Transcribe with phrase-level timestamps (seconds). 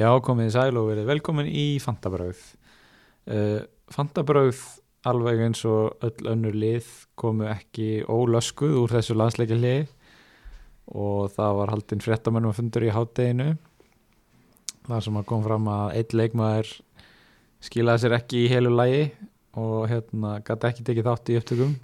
[0.00, 2.38] Já, komið í sæl og verið velkomin í Fantabröð
[3.28, 3.60] uh,
[3.92, 4.60] Fantabröð
[5.04, 6.86] alveg eins og öll önnur lið
[7.20, 9.90] komu ekki ólöskuð úr þessu landsleikja lið
[10.96, 13.50] og það var haldinn fréttamennum fundur í hátteginu
[14.86, 16.70] þar sem að kom fram að eitt leikmaður
[17.68, 19.02] skilaði sér ekki í heilu lægi
[19.60, 21.74] og hérna gæti ekki tekið þátt í upptökum.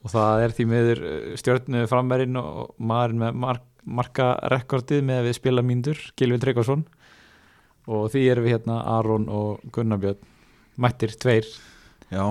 [0.00, 1.02] Og það er því meður
[1.42, 6.86] stjórnu framverinn og maðurinn með mark, markarekordið með að við spila mínur, Gilvi Tryggvason
[7.90, 10.22] og því erum við hérna Aron og Gunnarbjörn
[10.80, 11.48] mættir tveir,
[12.10, 12.24] Já,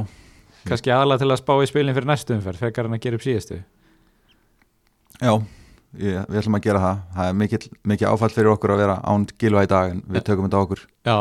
[0.65, 3.25] kannski aðalega til að spá í spilin fyrir næstu umferð, fekar hann að gera upp
[3.25, 3.59] síðustu.
[5.19, 5.33] Já
[5.99, 6.99] ég, við ætlum að gera það.
[7.15, 10.27] Það er mikil, mikil áfall fyrir okkur að vera án gilva í dag en við
[10.27, 10.83] tökum þetta okkur.
[11.07, 11.17] Já,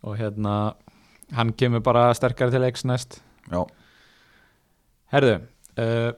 [0.00, 0.54] og hérna
[1.36, 3.20] hann kemur bara sterkari til leiks næst.
[3.50, 3.62] Já,
[5.10, 5.40] Herðu,
[5.82, 6.10] uh,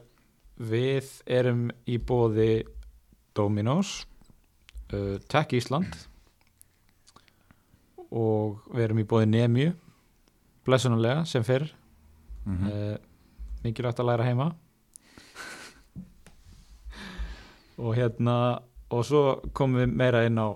[0.61, 2.65] við erum í bóði
[3.33, 4.03] Dominos,
[4.93, 5.97] uh, Tech Ísland
[8.13, 9.73] og við erum í bóði Nemju,
[10.67, 11.69] blessunulega sem fyrr,
[12.45, 12.73] mm -hmm.
[12.73, 12.97] uh,
[13.65, 14.53] mikilvægt að læra heima.
[17.79, 20.55] Og hérna og svo komum við meira inn á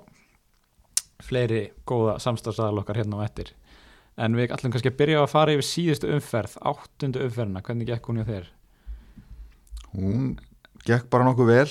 [1.23, 3.55] fleiri góða samstafsæðal okkar hérna á ettir
[4.17, 7.63] en við ætlum kannski að byrja að fara yfir síðustu umferð, áttundu umferðina.
[7.63, 8.47] Hvernig gekk hún hjá þér?
[9.97, 10.37] hún
[10.87, 11.71] gekk bara nokkuð vel.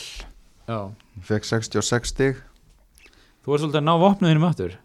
[0.66, 0.80] Já,
[1.26, 2.42] fekk 66 stig.
[3.46, 4.78] Þú er svolítið að ná vopnuðinum aftur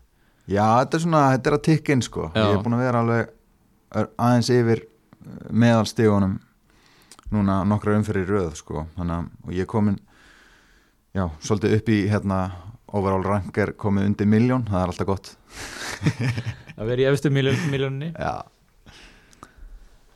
[0.48, 2.30] Já, þetta er svona, þetta er að tikka inn sko.
[2.34, 2.44] Já.
[2.46, 3.34] ég er búin að vera alveg
[4.16, 4.84] aðeins yfir
[5.50, 6.38] meðalstigunum
[7.30, 8.86] núna nokkra umferðir í röð sko.
[8.96, 9.98] Þannig að ég komin
[11.14, 12.40] já, svolítið upp í hérna
[12.90, 15.30] overall rank er komið undir miljón, það er alltaf gott.
[16.80, 18.40] Að vera í efstu miljóninni Já,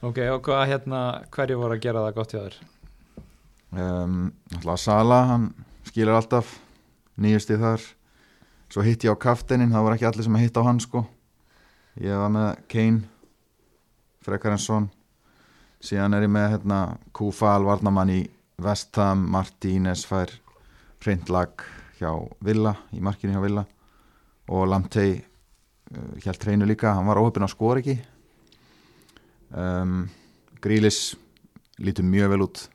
[0.04, 0.98] Ok, og hvað hérna,
[1.32, 2.56] hverju voru að gera það gott hjá þér?
[3.74, 4.16] um,
[4.58, 5.46] alltaf Sala hann
[5.88, 6.50] skilur alltaf
[7.20, 7.84] nýjusti þar
[8.74, 11.04] svo hitt ég á kafteinin, það voru ekki allir sem að hitta á hann sko.
[12.02, 13.04] Ég var með Kane
[14.26, 14.88] frekar en son.
[15.84, 16.78] Síðan er ég með hérna
[17.14, 18.24] Kúfal Varnamann í
[18.58, 20.32] Vestham Martínez fær
[21.04, 21.62] hreindlag
[22.00, 22.10] hjá
[22.42, 23.66] Villa í markinu hjá Villa.
[24.50, 28.00] Og Lamtey uh, hjælt hreinu líka, hann var óhefn á skor ekki.
[29.54, 30.08] Um,
[30.58, 31.12] Grílis
[31.78, 32.68] lítur mjög vel út.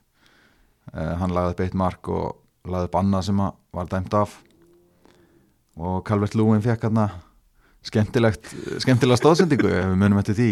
[0.93, 4.45] Uh, hann lagði upp eitt mark og lagði upp annað sem var dæmt af
[5.79, 6.99] og Calvert Lúin fekk hann
[7.87, 8.49] skemmtilegt
[8.83, 10.49] skemmtilega stóðsendingu ef við munum eftir því.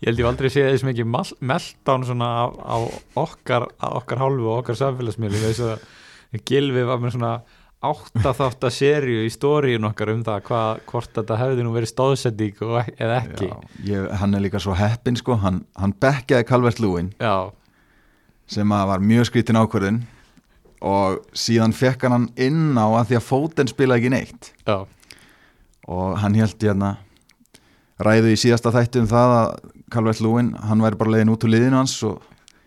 [0.00, 1.08] Ég held ég aldrei séð þess mikið
[1.44, 2.76] meltdown svona á, á
[3.20, 5.40] okkar, okkar hálfu og okkar samfélagsmiðli.
[5.48, 7.32] Þess að Gilvi var með svona
[7.80, 12.62] áttaþátt að serju í stóriun okkar um það hvað, hvort þetta hefði nú verið stóðsending
[12.80, 13.48] ek- eða ekki.
[13.48, 13.56] Já,
[13.92, 15.36] ég, hann er líka svo heppin sko.
[15.40, 17.50] Hann, hann bekkaði Calvert Lúin Já,
[18.46, 20.02] sem að var mjög skrítin ákvörðun
[20.80, 24.50] og síðan fekk hann inn á að því að fóten spilaði ekki neitt.
[24.64, 24.86] Já,
[25.90, 26.94] og hann held hérna
[28.00, 29.54] ræðu í síðasta þættu um það að
[29.90, 32.20] Calvert Lúin, hann væri bara leiðin út úr liðinu hans og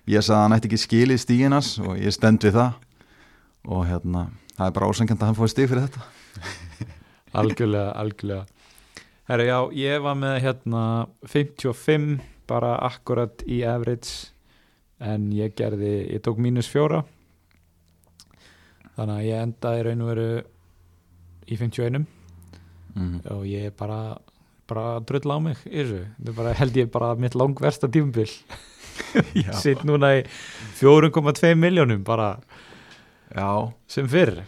[0.09, 2.73] ég sagði að hann ætti ekki skilið stígin hans og ég stend við það.
[3.63, 4.25] Og hérna,
[4.57, 6.03] það er bara ásengjönd að hann fóði stíg fyrir þetta.
[7.39, 8.43] Algjörlega, algjörlega.
[9.31, 10.83] Herra, já, ég var með hérna
[11.31, 12.09] 55
[12.51, 14.33] bara akkurat í average
[14.99, 17.05] en ég gerði, ég tók mínus fjóra
[18.97, 20.27] þannig að ég endaði raun og veru
[21.43, 22.05] í 51
[22.95, 23.15] mm.
[23.33, 23.99] og ég er bara
[24.69, 26.03] bara að drulla á mig í þessu.
[26.33, 27.89] Bara, held ég bara mitt langversta
[29.33, 29.51] Já.
[29.57, 30.21] sitt núna í
[30.77, 32.37] 4,2 miljónum bara
[33.33, 34.43] Já, sem fyrr.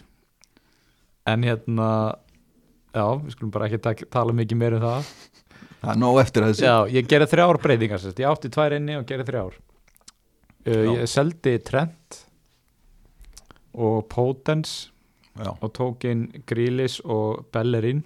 [1.26, 1.88] En hérna
[2.94, 5.08] já, við skulum bara ekki tala mikið meir um það.
[5.82, 6.66] Það er nóg eftir þessu.
[6.66, 8.22] Já, ég gerði þrjár breytingar sérst.
[8.22, 9.58] ég átti tvær inni og gerði þrjár.
[10.66, 12.25] Uh, ég seldi Trent
[13.76, 14.92] og Potence
[15.36, 18.06] Já, og tók inn Grílis og Bellerin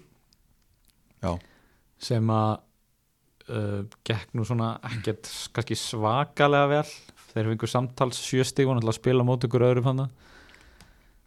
[1.22, 1.36] já,
[2.02, 2.56] sem að
[3.54, 6.90] uh, gekk nú svona ekkert kannski svakalega vel.
[7.30, 10.08] Þeir fengur samtals sjöstígun að spila mót ykkur öðrum hann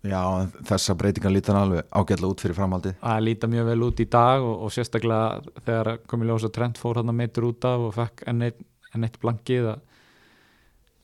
[0.03, 0.19] já
[0.67, 2.99] þessa breytingar lítar alveg ágætlega út fyrir framhaldið.
[2.99, 6.55] Að líta mjög vel út í dag og, og sérstaklega þegar kom í ljós að
[6.57, 8.59] Trent fór hann meitur út af og fekk enn eitt,
[8.91, 10.03] enn eitt blankið að,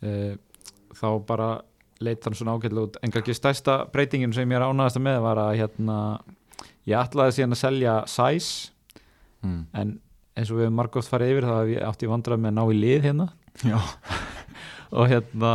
[0.04, 0.34] uh,
[1.00, 1.54] þá bara
[2.04, 5.42] leit hann svona ágætlega út en kannski stærsta breytingin sem ég er ánægast með var
[5.42, 5.98] að hérna
[6.88, 8.72] ég ætlaði síðan að selja Size
[9.46, 9.62] mm.
[9.74, 9.98] en
[10.40, 12.64] eins og við hefum margótt farið yfir þá hef ég átti vandrað með að ná
[12.64, 13.30] í lið hérna
[15.00, 15.54] og hérna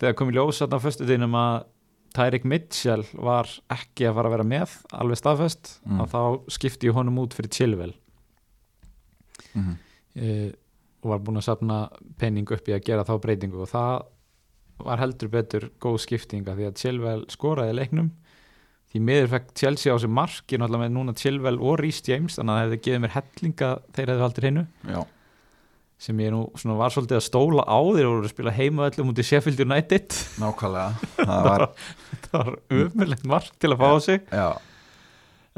[0.00, 1.56] þegar kom í ljós þarna á föstu dynum að
[2.16, 6.00] Tyrik Mitchell var ekki að fara að vera með alveg staðfest Mm.
[6.02, 6.22] að þá
[6.56, 7.92] skipti ég honum út fyrir Chilwell
[9.54, 9.74] mm.
[10.22, 10.48] uh,
[11.04, 11.76] og var búin að safna
[12.18, 14.06] penning upp í að gera þá breytingu og það
[14.82, 18.12] var heldur betur góð skiptinga því að Chilwell skoraði leiknum.
[18.92, 22.52] Því miður fekk Chelsea á sig marki náttúrulega með núna Chilwell og Rhys James þannig
[22.52, 24.64] að það hefði gefið mér hellinga þeir hefði haldið hreinu.
[24.86, 25.00] Já,
[26.06, 29.20] sem ég nú svona var svolítið að stóla á þeir og spila heima öllum út
[29.20, 30.16] í Sheffield United.
[30.42, 31.10] Nákvæmlega.
[31.26, 31.66] Það var,
[32.34, 34.26] var umverlegt mark til að fá á sig.
[34.28, 34.48] Já,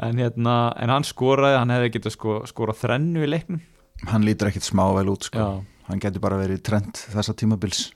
[0.07, 3.59] en, hérna, en hann skoraði, hann hefði getað sko, skorað þrennu í leiknum.
[4.07, 5.49] Hann lítur ekkit smá vel út sko.
[5.89, 7.89] Hann getur bara verið trend þessa tímabils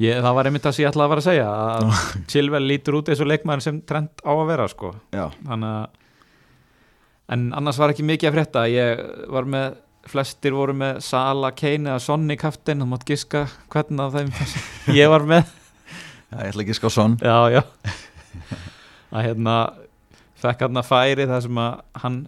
[0.00, 2.98] ég, það var einmitt það sem ég ætlaði að fara að segja að Chilwell lítur
[3.00, 4.92] út eins og leikmaður sem trend á að vera sko.
[5.12, 5.66] Að
[7.32, 8.66] en annars var ekki mikið að frétta.
[8.68, 9.02] Ég
[9.32, 9.76] var með,
[10.10, 14.32] flestir voru með Sala, Kane eða Sonny kaftin þú mátt giska hvernig af þeim
[15.00, 15.48] ég var með.
[16.32, 17.62] Já ég ætla að ská sonn já, já.
[19.12, 19.56] Að hérna
[20.40, 22.22] fekk hann að færi þar sem að hann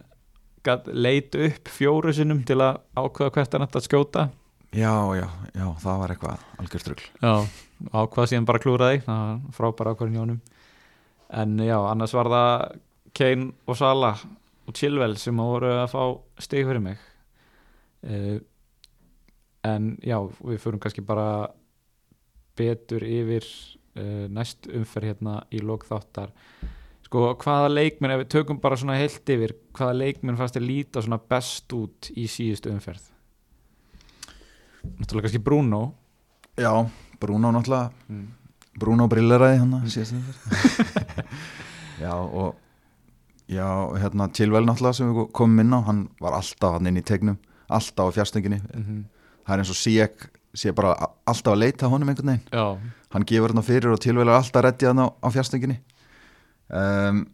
[0.93, 4.26] leit upp fjóru sinnum til að ákveða hvert hann ætti að skjóta
[4.74, 7.34] já, já, já, það var eitthvað algjörstrugl já,
[7.92, 10.42] ákveða síðan bara klúraði það var frábæra ákveðin hjónum
[11.34, 12.80] en já, annars var það
[13.14, 14.14] Kane og Sala
[14.64, 16.02] og Chilwell sem voru að fá
[16.42, 17.00] stig fyrir mig.
[18.04, 18.38] Uh,
[19.64, 21.48] en já, við förum kannski bara
[22.58, 26.34] betur yfir uh, næst umferð hérna í lók þáttar.
[27.06, 31.04] Sko, hvaða leikminn, ef við tökum bara svona heilt yfir, hvaða leikminn fannst þér líta
[31.04, 33.13] svona best út í síðustu umferð
[34.98, 35.82] náttúrulega kannski Bruno.
[36.56, 36.72] Já,
[37.20, 37.90] Bruno náttúrulega.
[38.08, 38.28] Mm.
[38.78, 39.75] Bruno brilleraði hann
[42.04, 42.56] já og
[43.46, 43.66] já,
[44.02, 47.38] hérna Chilwell náttúrulega sem við komum inn á hann var alltaf hann inn í tegnum
[47.69, 49.04] alltaf á fjárstönginni Mm
[49.44, 50.26] það er eins og Sijek
[50.56, 50.94] sé bara
[51.28, 52.46] alltaf að leita að honum einhvern veginn.
[52.54, 55.76] Já, hann gefur hann fyrir og Chilwell er alltaf reddið hann á, á fjárstönginni
[56.70, 57.25] um,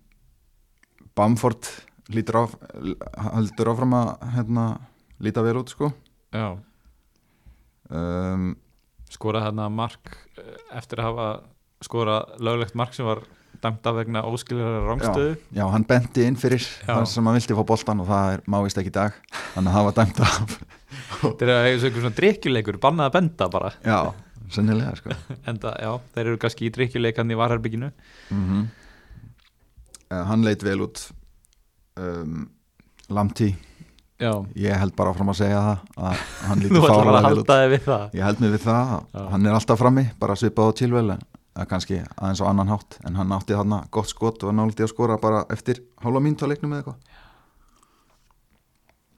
[1.15, 1.69] Bamford
[2.11, 2.45] lítur á
[3.37, 4.65] heldur áfram að hérna,
[5.23, 5.93] líta vel út sko.
[6.35, 6.59] Já
[7.91, 8.55] um,
[9.11, 11.29] skoraði þarna mark eh, eftir að hafa
[11.85, 13.23] skorað löglegt mark sem var
[13.61, 16.95] dæmt af vegna óskiljara rángstöðu já, hann benti inn fyrir Já.
[16.95, 19.17] það sem hann vildi fá boltan og það er mávist ekki í dag.
[19.55, 20.59] Þannig að það var dæmt af.
[21.31, 23.73] Er eins og einhver svona drikkjuleikur bannað að benda bara.
[23.85, 23.99] Já,
[24.55, 25.17] sennilega sko.
[25.51, 27.91] Enda, já, þeir eru kannski í drikkjuleikan í varherbygginu
[28.31, 28.69] mm
[30.11, 31.03] hann leit vel út
[32.01, 32.49] um,
[33.15, 33.53] Lamti
[34.21, 38.51] já, ég held bara áfram að segja það að hann að fáralega ég held mig
[38.55, 39.23] við það, Já.
[39.33, 43.17] hann er alltaf frammi bara svipað á tilvel eða kannski aðeins á annan hátt en
[43.19, 46.73] hann átti þarna gott skot og náldi að skora bara eftir hálfa mínútu á leiknum
[46.77, 47.01] eða eitthvað.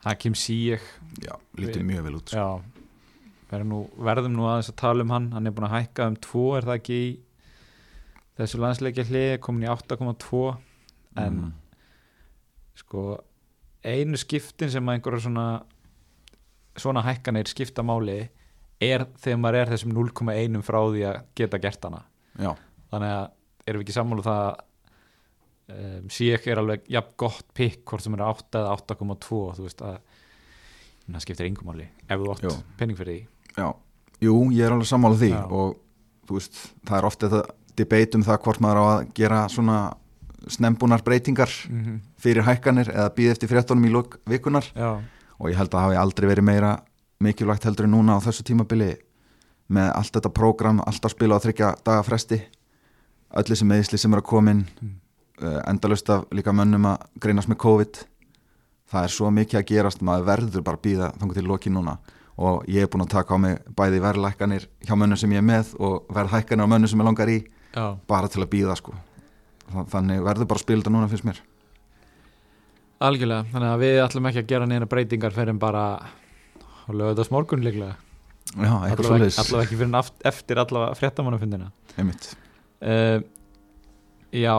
[0.05, 0.83] Hakim Ziyech.
[1.23, 2.63] Já, lítur Við- mjög vel út sko.
[3.69, 5.31] nú, verðum nú aðeins að tala um hann.
[5.33, 7.19] Hann er búin að hækka um 2 er það ekki í
[8.41, 10.57] þessu landsleikja hlið komin í 8,2
[11.17, 11.53] en Mhm.
[12.75, 13.21] sko
[13.85, 15.47] einu skiptin sem að einhverja svona
[16.79, 18.21] svona hækkanir skipta máli
[18.83, 22.03] er þegar maður er þessum 0,1 frá því að geta gert hana.
[22.41, 22.55] Já,
[22.91, 23.27] þannig að
[23.69, 24.63] erum við ekki sammála um það að
[25.77, 29.85] um, Sijek er alveg jafn gott pikk hvort sem er 8 eða 8,2 þú veist
[29.87, 29.99] að
[31.13, 32.47] það skiptir yngum máli ef þú átt
[32.81, 33.23] penning fyrir því.
[33.59, 33.69] Já,
[34.25, 35.43] jú, ég er alveg sammála því Já.
[35.45, 35.77] og
[36.29, 39.79] þú veist, það er ofta þetta debate um það hvort maður á að gera svona
[40.49, 42.01] snembúnar breytingar mm -hmm.
[42.19, 45.01] fyrir hækkanir eða býð eftir fréttunum í lok vikunar já,
[45.39, 46.79] og ég held að hafi aldrei verið meira
[47.21, 48.97] mikilvægt heldur en núna á þessu tímabili
[49.69, 52.43] með allt þetta prógram alltaf spila á þryggja daga fresti
[53.37, 54.95] öll þessi meðisli sem eru að komin Mm.
[55.43, 58.07] uh, endalust af líka mönnum að greinast með COVID.
[58.93, 61.97] Það er svo mikið að gerast maður verður bara býða þannig til loki núna.
[62.37, 65.43] Og ég er búin að taka á mig bæði verðlækkanir hjá mönnum sem ég er
[65.43, 67.39] með og verðhækkanir á mönnum sem ég langar í
[67.75, 68.95] já, bara til að býða sko
[69.93, 71.43] þannig verður bara að spila þetta núna fyrst mér.
[73.03, 75.85] Algjörlega þannig að við ætlum ekki að gera neina breytingar fyrir bara
[76.63, 77.97] á lögðast morgun líklega.
[78.53, 79.39] Já, eitthvað allavega, svoleiðis.
[79.43, 81.69] allavega ekki fyrir aft, eftir allavega fréttamannafundina.
[81.97, 82.33] Einmitt.
[82.83, 83.23] Uh,
[84.35, 84.55] já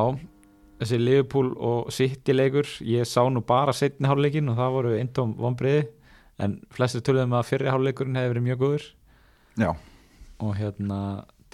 [0.84, 5.36] þessi Liverpool og City leikur ég sá nú bara setni hálfleikin og það voru eintóm
[5.39, 5.86] vonbriði
[6.43, 8.88] en flestir töluðum að fyrri hálfleikurinn hefði verið mjög góður.
[9.62, 9.70] Já,
[10.43, 11.00] og hérna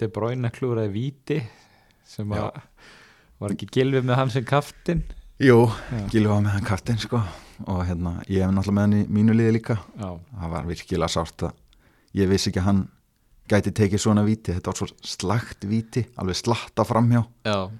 [0.00, 1.36] De Bruyne klúraði víti
[2.08, 2.62] sem að
[3.40, 5.02] var ekki gilfið með hann sem kaftin
[5.40, 7.20] jú, já, Gilvi var með hann kartinn sko.
[7.68, 9.76] Og hérna, ég hef náttúrulega með hann í mínu liði líka.
[9.96, 11.54] Já, það var virkilega sárt að
[12.20, 12.82] ég vissi ekki að hann
[13.50, 14.54] gæti tekið svona víti.
[14.56, 17.24] Þetta var svo slagt víti, alveg slatta framhjá.
[17.48, 17.70] Já.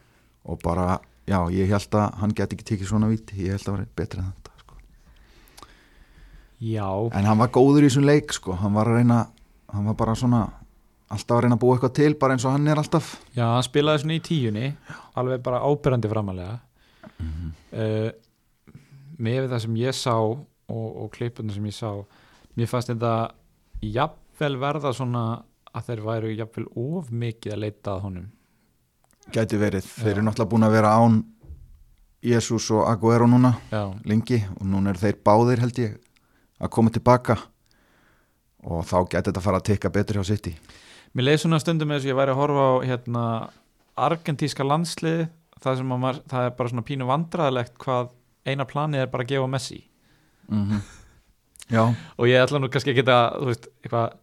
[0.45, 0.99] og bara,
[1.29, 3.89] já, ég held að hann gæti ekki tekið svona víti, ég held að það var
[4.01, 4.79] betra en þetta sko.
[6.65, 6.89] já.
[7.13, 9.19] en hann var góður í þessum leik sko, hann var að reyna
[9.71, 10.41] hann var bara svona,
[11.11, 13.11] alltaf að reyna að búa eitthvað til bara eins og hann er alltaf.
[13.35, 14.67] Já, hann spilaði svona í tíunni
[15.19, 16.59] alveg bara ábyrrandi framalega
[17.21, 17.53] Mhm.
[17.73, 18.11] uh,
[19.21, 20.39] með það sem ég sá og,
[20.69, 21.91] og klipunum sem ég sá
[22.57, 23.33] mér fannst þetta
[23.83, 25.25] jafnvel verða svona
[25.75, 28.31] að þeir væru jafnvel of mikið að leita að honum.
[29.33, 30.15] Gæti verið, þeir Já.
[30.17, 31.21] eru náttúrulega búin að vera án
[32.23, 35.99] Jesus og Aguero núna já, lengi og núna eru þeir báðir held ég
[36.61, 37.37] að koma tilbaka.
[38.65, 40.55] Og þá geti þetta fara að tekka betur hjá City
[41.17, 43.25] mér leið svona stundum eins og ég væri að horfa á hérna
[44.01, 45.27] argentíska landslið
[45.61, 48.11] það maður, það er bara svona pínu vandræðilegt hvað
[48.49, 49.85] eina planið er bara að gefa Messi.
[50.49, 50.81] Mm
[51.71, 51.85] Já,
[52.19, 54.15] og ég ætla nú kannski að þú veist, eitthvað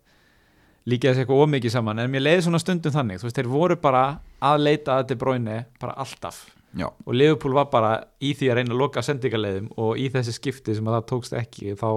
[0.84, 3.22] líka þessi eitthvað ómikið saman en mér leiði svona stundum þannig.
[3.24, 4.02] Veist, þeir voru bara
[4.44, 6.42] að leita að þetta bróinu bara alltaf.
[6.76, 10.36] Já, og Liverpool var bara í því að reyna að loka sendingarleiðum og í þessi
[10.36, 11.88] skipti sem að það tókst ekki þá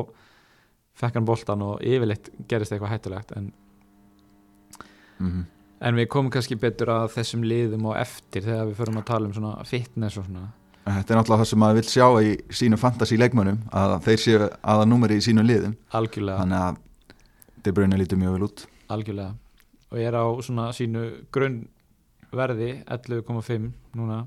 [1.00, 3.50] fekk hann boltan og yfirleitt gerist eitthvað hættulegt en,
[5.20, 5.48] mm
[5.80, 9.28] en við komum kannski betur að þessum liðum og eftir þegar við förum að tala
[9.28, 10.50] um svona fitness og svona.
[10.84, 14.40] Þetta er náttúrulega það sem maður vil sjá í sínu fantasy leikmönnum að þeir séu
[14.44, 15.76] aða númeri í sínu liðum.
[15.96, 16.86] Algjörlega, þannig að
[17.60, 18.62] De Bruyne lítur mjög vel út.
[18.88, 19.34] Algjörlega.
[19.90, 21.02] Og ég er á svona sínu
[21.34, 24.22] grunnverði 11,5 núna.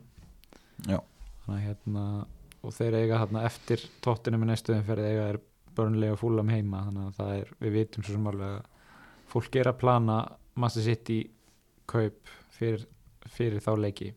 [0.83, 0.99] Já.
[1.45, 2.03] þannig að hérna
[2.63, 5.39] og þeir eiga hérna eftir tóttinu með næstu umferð eiga er
[5.75, 8.89] börnlega fúlam heima þannig að það er, við vitum svo sem alveg að
[9.33, 10.17] fólk er að plana
[10.55, 11.23] Master City
[11.89, 12.85] kaup fyrir,
[13.33, 14.11] fyrir þá leiki.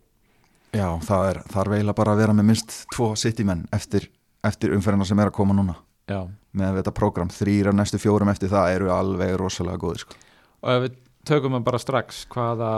[0.77, 4.11] Já, það er, það er veila bara að vera með minnst tvo City menn eftir,
[4.45, 5.79] eftir umferðina sem er að koma núna.
[6.07, 6.21] Já,
[6.57, 10.19] með þetta prógram, þrýra næstu fjórum eftir það eru alveg rosalega góðir sko.
[10.63, 12.71] og ef við tökum það bara strax hvaða,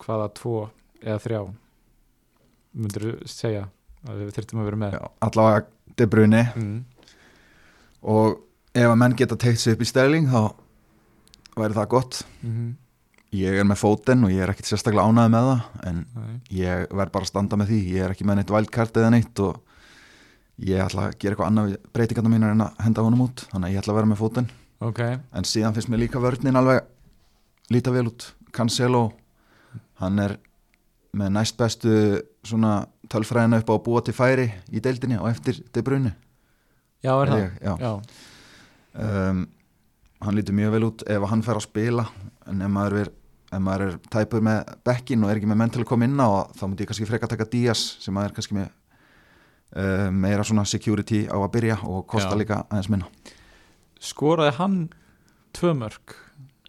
[0.00, 0.54] hvaða tvo
[1.02, 1.40] eða þrjá
[2.74, 3.66] myndir þú segja
[4.08, 4.96] að við þurftum að vera með?
[4.96, 6.40] Já, allavega De Bruyne.
[6.56, 6.78] Mm.
[8.10, 8.40] og
[8.74, 10.40] ef að menn geta teikt sig upp í stæling þá
[11.54, 12.22] væri það gott.
[12.40, 12.72] Mm
[13.34, 16.40] ég er með fótinn og ég er ekkit sérstaklega ánæði með það en -hmm.
[16.58, 17.80] ég verð bara að standa með því.
[17.94, 19.60] Ég er ekki með neitt wildcard eða neitt og
[20.58, 23.46] ég ætla að gera eitthvað annað breytingarna mínar en að henda honum út.
[23.50, 24.50] Þannig að ég ætla að vera með fótinn.
[24.80, 25.00] Ok,
[25.32, 26.82] en síðan finnst mér líka vörninn alveg
[27.70, 28.34] líta vel út.
[28.52, 29.12] Cancelo
[30.00, 30.38] hann er
[31.14, 35.62] með næst bestu svona tölfræðina upp á að búa til færi í deildinni og eftir
[35.72, 36.14] De Bruyne.
[37.04, 37.42] Já er það?
[37.42, 37.76] ég, já.
[37.80, 38.00] já,
[38.94, 39.48] Um,
[40.22, 42.04] hann lítur mjög vel út ef hann fær að spila.
[42.46, 43.08] En ef maður er,
[43.52, 46.18] ef maður er tæpur með bekkin og er ekki með menn til að koma inn
[46.20, 48.68] á þá myndi ég kannski freka að taka Díaz sem maður er kannski með
[49.76, 52.40] uh, meira svona security á að byrja og kosta Já.
[52.40, 53.08] líka aðeins minna
[54.04, 54.76] skoraði hann
[55.56, 56.16] tvö mörg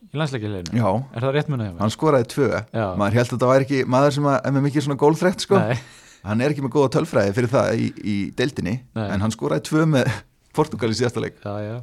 [0.05, 1.81] í landsleikjarleginu Já, er það rétt munið hjá mér?
[1.83, 2.85] hann skoraði tvö Já.
[2.99, 5.59] maður held að þetta væri ekki maður sem er með mikið svona gólþrekt sko.
[5.59, 5.81] Nei,
[6.25, 9.07] hann er ekki með góða tölfræði fyrir það í, í deildinni Nei.
[9.09, 10.13] en hann skoraði tvö með
[10.55, 11.75] Portugal í síðasta leik já, já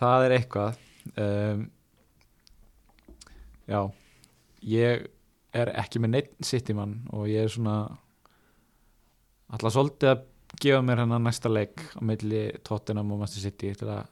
[0.00, 0.80] það er eitthvað
[1.14, 1.62] um,
[3.70, 3.80] já.
[4.64, 5.06] Ég
[5.54, 7.76] er ekki með neitt sittimann og ég er svona
[9.52, 10.24] alltaf svolítið að
[10.60, 14.10] gefa mér hennar næsta leik á milli Tottenham og Master City til að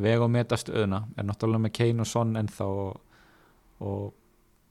[0.00, 3.00] vega og meta stöðuna er náttúrulega með Kane og Son ennþá og,
[3.84, 4.04] og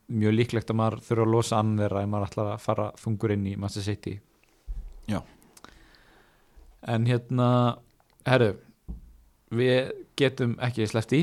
[0.10, 3.36] mjög líklegt að maður þurfa að losa ann þeirra ef maður ætlar að fara þungur
[3.36, 4.15] inn í Master City.
[5.10, 5.22] Já.
[6.86, 7.77] en hérna
[8.29, 8.51] herru
[9.50, 11.22] við getum ekki sleppt í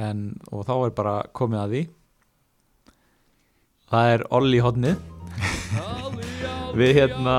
[0.00, 1.82] en, og þá er bara komið að því
[3.90, 4.98] það er Olli hodnið
[6.78, 7.36] við hérna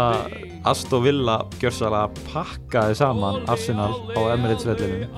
[0.68, 5.16] Aston Villa gjörsalega pakkaði saman Arsenal á Emirates vellinum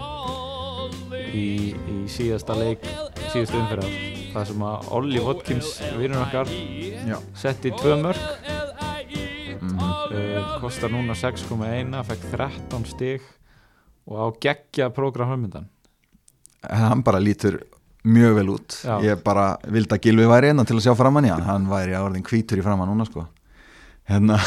[1.33, 2.85] í, í síðasta leik
[3.33, 3.95] síðasta umferðar
[4.33, 6.51] það sem að Olli Watkins vinnur okkar
[7.37, 8.51] setti tvö mörg
[9.63, 9.79] mm
[10.13, 13.23] uh, kostar núna 6,1 fekk 13 stig
[14.07, 15.69] og á geggja prógram höfmyndan
[16.63, 17.59] hann bara lítur
[18.03, 18.75] mjög vel út.
[18.83, 18.97] Já.
[19.03, 21.45] ég bara vildi að Gilvi væri einna til að sjá framann í hann.
[21.47, 23.25] Hann væri að orðin hvítur í framann núna sko.
[24.09, 24.39] Hérna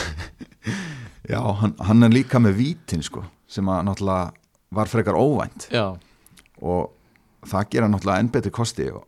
[1.33, 4.33] já, hann, hann er líka með vítin sko sem að náttúrulega
[4.77, 5.69] var frekar óvænt.
[5.73, 5.87] Já,
[6.61, 6.93] og
[7.47, 9.05] það gera náttúrulega enn betri kosti og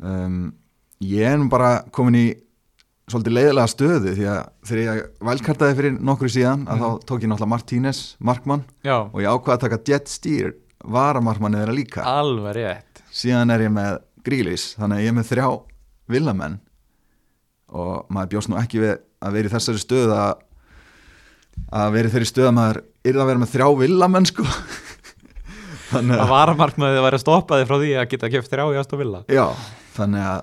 [0.00, 0.52] um,
[1.04, 2.26] ég er nú bara komin í
[3.10, 6.84] svolítið leiðilega stöðu því að þegar ég vælkartaði fyrir nokkru síðan að Mhm.
[6.84, 11.54] þá tók ég náttúrulega Martínez Markmann já, og ég ákvaði að taka Jet Steer varamarkmann
[11.56, 12.02] eða líka.
[12.04, 15.48] Alveg rétt síðan er ég með Grílis þannig að ég er með þrjá
[16.14, 16.56] villamenn.
[17.74, 20.32] Og maður bjóst nú ekki við að vera í þessari stöð að
[21.74, 24.46] að vera í þeirri stöð að maður er að vera með þrjá villamenn sko.
[25.92, 28.80] Þannig að að varamarkmaðið væri að stoppa þig frá því að geta keft þrjá í
[28.80, 29.20] Aston Villa.
[29.30, 29.44] Já,
[29.94, 30.40] þannig að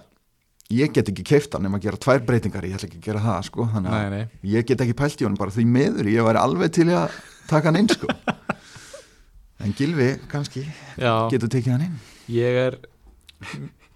[0.71, 2.67] ég get ekki keift hann nema að gera tvær breytingar.
[2.69, 3.67] Ég ætla ekki að gera það sko.
[3.73, 4.39] Þannig að nei, nei.
[4.53, 7.19] ég get ekki pælt í honum bara því meður ég væri alveg til að
[7.51, 8.13] taka hann inn sko.
[9.61, 10.63] En Gilvi kannski
[10.97, 11.97] Já, getur tekið hann inn
[12.29, 12.77] ég er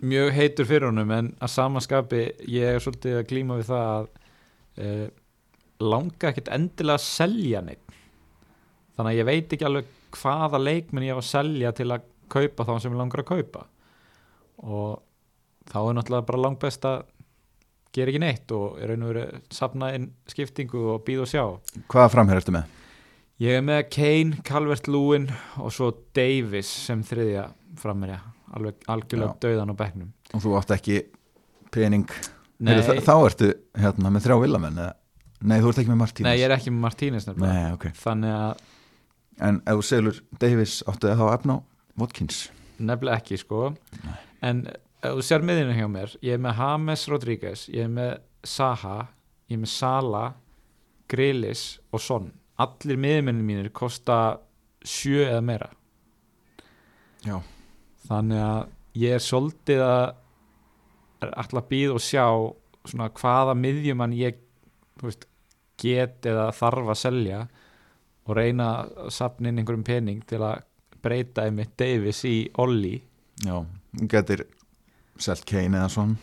[0.05, 4.10] mjög heitur fyrir honum en að samaskapi ég er svolítið að glíma við það að
[4.86, 5.05] uh,
[5.86, 7.86] langa ekkert endilega að selja neitt
[8.96, 12.65] þannig að ég veit ekki alveg hvaða leikmenn ég á að selja til að kaupa
[12.67, 13.65] þá sem ég langar að kaupa.
[14.63, 15.01] Og
[15.72, 17.03] þá er náttúrulega bara langt best að
[17.96, 21.44] gera ekki neitt og er raun og verið safna inn skiptingu og býð og sjá.
[21.91, 22.82] Hvaða framherr ertu með?
[23.44, 25.27] Ég er með Kane, Calvert Lúin
[25.60, 27.50] og svo Davis sem þriðja
[27.82, 28.20] frammerja,
[28.55, 30.12] alveg algjörlega döðan á bekknum.
[30.34, 31.00] Og þú átt ekki
[31.72, 32.08] pening?
[32.60, 34.79] Nei, þa- Þá ertu hérna með þrjá villamenn?
[35.46, 36.25] Nei, þú ert ekki með Martínez.
[36.29, 37.86] Nei, ég er ekki með Martínez Nei, ok.
[38.00, 38.58] Þannig að
[39.46, 41.63] En ef þú selur Davis áttu þá efna á
[42.00, 42.38] Watkins?
[42.79, 43.75] Nefnilega ekki sko.
[44.41, 44.62] En
[45.03, 48.13] ef þú sér miðinu hjá mér ég er með James Rodríguez ég er með
[48.48, 49.10] Saha,
[49.50, 50.24] ég er með Sala
[51.12, 52.32] Grealish og Son.
[52.58, 54.39] Allir miðmennir mínir kosta
[54.86, 55.70] sjö eða meira.
[57.25, 57.41] Já.
[58.07, 60.05] Þannig að ég er svolítið að
[61.25, 62.25] ætla að býða og sjá
[62.85, 64.38] svona hvaða miðjumann ég
[65.01, 65.25] veist,
[65.81, 67.41] get eða þarf að selja
[68.25, 70.63] og reyna að sapna inn einhverjum pening til að
[71.05, 72.95] breyta einmitt Davis í Olli.
[73.45, 73.59] Já,
[74.09, 74.45] getur
[75.21, 76.15] selt Kane eða svon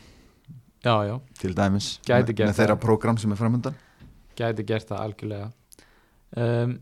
[0.82, 2.82] já, já, til dæmis Gæti gert með þeirra það.
[2.82, 3.76] prógram sem er framöndan
[4.36, 5.50] gæti gert það algjörlega.
[6.32, 6.74] Um,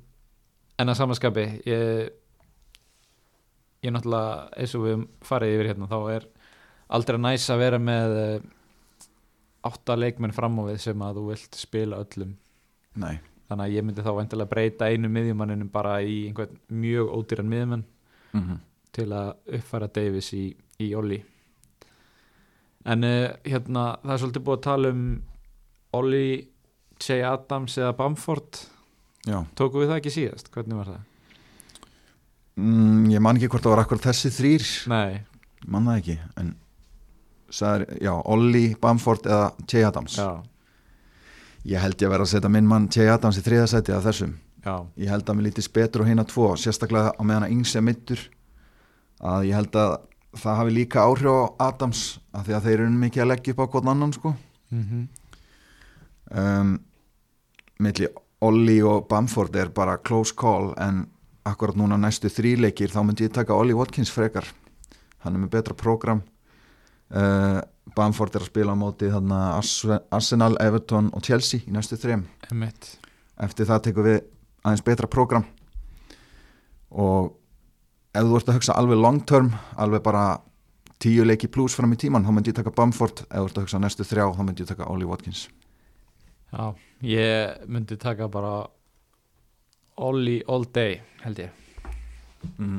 [0.79, 2.13] en að samanskapi ég
[3.85, 6.29] ég náttúrulega eins og við farið yfir hérna þá er
[6.97, 8.47] aldrei næs að vera með uh,
[9.71, 12.35] átta leikmenn fram á við sem að þú vilt spila öllum.
[13.01, 17.53] Nei, þannig að ég myndi þá vantilega breyta einu miðjumanninum bara í einhvern mjög ódýran
[17.53, 17.87] miðjumann
[18.33, 20.49] mm til að uppfæra Davis í,
[20.83, 21.21] í Olli
[22.89, 25.05] en uh, hérna það er svolítið búið að tala um
[25.99, 26.27] Olli,
[27.03, 28.61] Jay Adams eða Bamford.
[29.27, 29.41] Já.
[29.59, 31.07] Tóku við það ekki síðast, hvernig var það?
[32.61, 35.21] Mm, Ég man ekki hvort það var akkur þessi þrýr Nei,
[35.71, 36.51] Man það ekki En
[37.51, 40.15] sagður, já, Olli, Bamford eða Jay Adams.
[40.21, 40.29] Já,
[41.67, 44.37] Ég held ég að vera að setja minn mann Jay Adams í þriðasæti af þessum.
[44.65, 47.75] Já, Ég held að mér lítist betur á hérna tvo Sérstaklega á meðan að yngs
[47.77, 48.23] er middur
[49.21, 49.97] Að ég held að
[50.39, 53.65] það hafi líka áhrif á Adams af Því að þeir eru mikið að leggja upp
[53.65, 54.37] á hvort annan sko.
[54.71, 55.09] Mm
[56.31, 56.79] um,
[57.81, 58.09] milli
[58.41, 61.03] Olli og Bamford er bara close call en
[61.49, 64.47] akkurat núna næstu þríleikir þá myndi ég taka Olli Watkins frekar.
[65.25, 66.23] Hann er með betra program
[67.11, 67.61] uh,
[67.97, 72.27] Bamford er að spila á móti Arsenal, Everton og Chelsea í næstu þrem.
[72.51, 72.97] Emitt
[73.41, 74.21] eftir það tekum við
[74.61, 75.47] aðeins betra program
[76.91, 77.33] og
[78.13, 80.25] ef þú ert að hugsa alveg long term alveg bara
[81.01, 83.25] tíu leiki pluss fram í tíman þá myndi ég taka Bamford.
[83.31, 85.47] Ef þú ert að hugsa næstu þrjá þá myndi ég taka Olli Watkins.
[86.51, 86.75] Já,
[87.07, 88.69] ég myndi taka bara
[90.01, 91.57] Olli all day held ég.
[92.57, 92.79] Mm.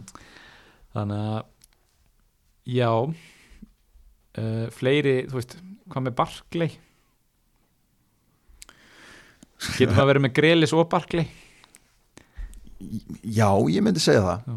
[0.95, 1.41] þannig að
[2.71, 5.53] já uh, fleiri, þú veist
[5.91, 6.71] hvað með Barkley?
[9.77, 11.27] Getur maður verið með Grelis og Barkley?
[13.21, 14.47] Já, ég myndi segja það.
[14.49, 14.55] Já.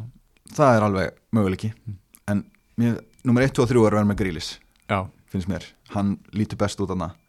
[0.55, 1.71] Það er alveg möguleiki.
[1.85, 1.99] Mm.
[2.33, 2.45] En
[2.81, 4.55] mér, nummer 1, 2 og 3 er að vera með Grílis
[4.89, 7.24] já, finnst mér, hann lítur best út hana Það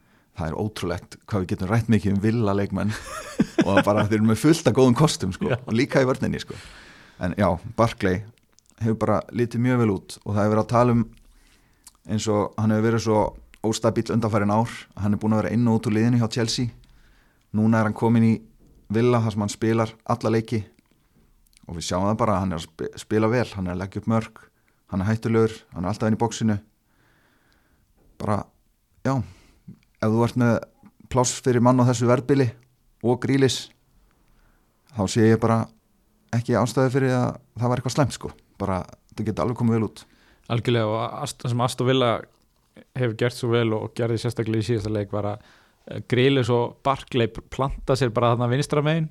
[0.50, 2.91] er ótrúlegt hvað við getum rætt mikið um villa leikmenn
[3.65, 6.58] og bara þeir eru með fullt af góðum kostum sko, og líka í vörninni sko.
[7.24, 8.21] En já, Barclay
[8.82, 11.06] hefur bara lítið mjög vel út og það hefur verið að tala um
[12.12, 13.19] eins og hann hefur verið svo
[13.65, 14.69] óstabíl undanfærin ár
[15.00, 16.67] hann er búin að vera inn og út úr liðinu hjá Chelsea.
[17.56, 18.34] Núna er hann komin í
[18.93, 20.60] villa þar sem hann spilar alla leiki
[21.65, 24.02] og við sjáum það bara, hann er að sp- spila vel hann er að leggja
[24.04, 24.43] upp mörg,
[24.91, 26.58] hann er hættulegur hann er alltaf inn í bóksinu
[28.21, 28.43] bara,
[29.08, 29.15] já
[30.05, 30.53] ef þú ert með
[31.11, 32.49] pláss fyrir mann á þessu verðbili
[33.05, 33.65] og grílis
[34.95, 35.65] þá sé ég bara
[36.35, 38.31] ekki ástæði fyrir að það var eitthvað slemt sko.
[38.59, 38.79] Bara,
[39.15, 40.01] það geti alveg komið vel út.
[40.51, 42.09] Algjörlega og það sem Aston Villa
[42.95, 46.75] hefur gert svo vel og gerði sérstaklega í síðasta leik var að eh, Grealish og
[46.85, 49.07] Barkley planta sér bara þarna vinstra megin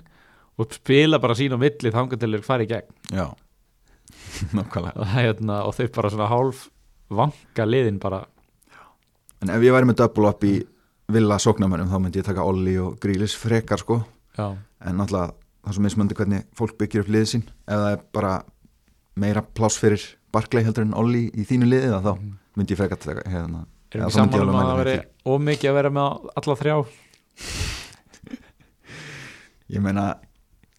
[0.60, 2.92] og spila bara sín á milli þeir fara í gegn.
[3.10, 3.26] Já,
[4.56, 4.94] nákvæmlega.
[4.94, 6.68] Og, það, hérna, og þeir bara svona hálf
[7.14, 8.24] vanka liðin bara.
[9.42, 10.54] En ef ég væri með double up í
[11.12, 14.00] villa sóknarmönnum þá myndi ég taka Olli og grílis frekar sko.
[14.38, 17.44] Já, en náttúrulega það er svo mismöndi hvernig fólk byggir upp liðið sín.
[17.68, 18.32] Ef það er bara
[19.16, 20.02] meira pláss fyrir
[20.34, 22.32] Barclay heldur en Olli í þínu liðið þá Mhm.
[22.56, 25.90] myndi ég frekar taka hérna, erum við saman um að það veri ómikið að vera
[25.90, 26.76] með alla þrjá?
[29.74, 30.18] Ég meina,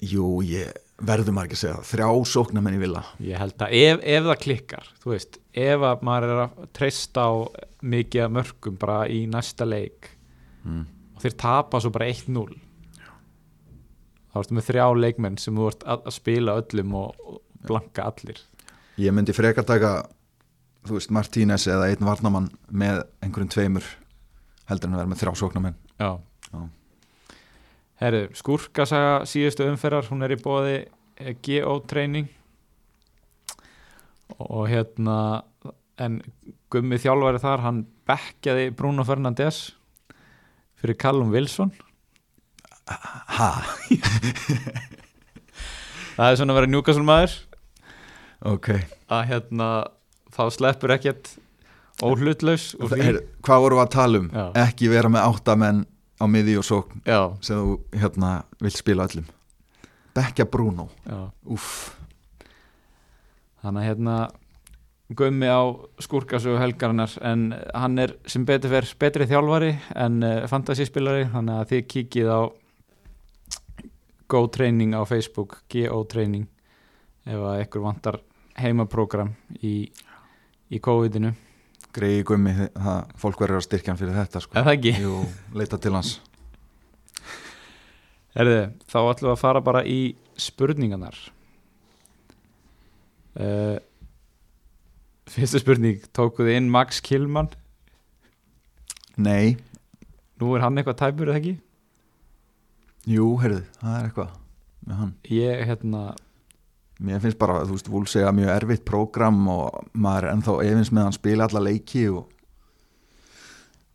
[0.06, 3.02] jú, ég verður maður ekki að segja þrjá sóknarmenn í villa.
[3.20, 7.26] Ég held að ef, ef það klikkar þú veist, ef að maður er að treysta
[7.28, 7.32] á
[7.84, 10.12] mikið mörgum bara í næsta leik
[10.66, 10.86] mm.
[11.16, 12.46] og þeir tapa svo bara 1-0
[14.36, 18.38] þá ertu með þrjá leikmenn sem þú ert að, spila öllum og, blanka allir.
[19.02, 19.94] Ég myndi frekar taka
[20.86, 23.88] þú veist, Martínez eða einn varnamann með einhverjum tveimur
[24.70, 25.78] heldur en að vera með þrjá sóknarmenn.
[25.98, 26.12] Já,
[26.52, 26.60] Já.
[28.04, 30.78] herru, skúrkasaga síðustu umferðar, hún er í bóði
[31.48, 32.30] GO training.
[34.36, 35.18] Og hérna
[36.02, 36.20] en
[36.74, 39.70] Gummi þjálfari þar, hann bekkjaði Bruno Fernandes
[40.82, 41.72] fyrir Callum Wilson?
[42.86, 43.50] Ha,
[46.16, 47.34] það er svona að vera Newcastle maður.
[48.46, 48.70] Ok.
[49.10, 49.70] Að hérna
[50.36, 51.32] þá sleppur ekkert
[52.04, 54.28] óhlutlaus Her, hvað vorum við að tala um?
[54.34, 54.46] Já.
[54.66, 55.82] ekki vera með áttamenn
[56.20, 58.32] á miði og sókn já, sem þú hérna
[58.64, 59.28] vilt spila öllum.
[60.16, 60.90] Bekkja Bruno.
[63.64, 64.16] Þannig að hérna
[65.14, 65.62] gummi á
[66.02, 71.74] skúrkasögu helgarinnar en hann er sem betur fer betri þjálfari en uh, fantasyspilari þannig að
[71.74, 72.42] þið kíkið á
[74.28, 76.48] Go Training á Facebook GO Training
[77.26, 78.20] ef að ykkur vantar
[78.58, 79.92] heimaprógram í,
[80.74, 81.34] í COVID-inu.
[81.96, 84.58] Greiði gummi það, fólk verður að styrkja hann fyrir þetta sko.
[84.60, 84.94] eða ekki?
[85.04, 85.20] Jú,
[85.56, 86.18] leita til hans.
[88.36, 90.00] Herði, þá ætlum við að fara bara í
[90.42, 91.20] spurningarnar.
[93.36, 93.78] Uh,
[95.32, 97.50] Fyrsta spurning Tókuð þið inn Max Kilman
[99.16, 99.56] Nei,
[100.42, 101.54] Nú er hann eitthvað tæpur eða ekki?
[103.08, 104.32] Jú, heyrðu, það er eitthvað
[104.86, 105.12] með hann.
[105.32, 106.02] Ég, hérna,
[107.06, 110.92] Mér finnst bara, þú veist, Vúl segja mjög erfitt prógram og maður er ennþá efins
[110.96, 112.30] með hann spila alla leiki og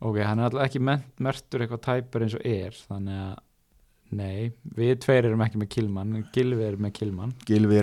[0.01, 3.39] ok, hann er alltaf ekki mertur eitthvað tæpur eins og er Þannig að,
[4.15, 7.31] nei Við tveir erum ekki með Kilman Gilvi er með Kilman.
[7.47, 7.79] Gilvi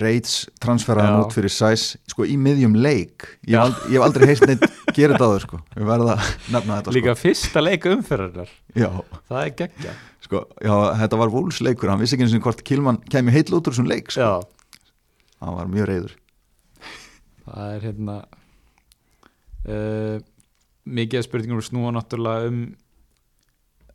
[1.09, 1.23] hann Já.
[1.23, 3.27] út fyrir sæs sko í miðjum leik.
[3.49, 6.79] Ég aldrei, ég hef aldrei heyrt neitt gera þetta áður sko, við verðum að nefna
[6.79, 8.93] þetta Líka fyrsta leik umferðar sko
[9.29, 9.97] Það er geggja
[10.29, 11.91] sko, já, þetta var Vúls leikur.
[11.93, 14.25] Hann vissi ekki eins og hvort Kilman kemi heill út úr þessum leik sko.
[14.25, 14.89] Já,
[15.45, 16.17] hann var mjög reyður
[17.49, 18.17] það er hérna
[19.69, 20.19] uh,
[20.89, 22.61] mikið spurningum snúa náttúrulega um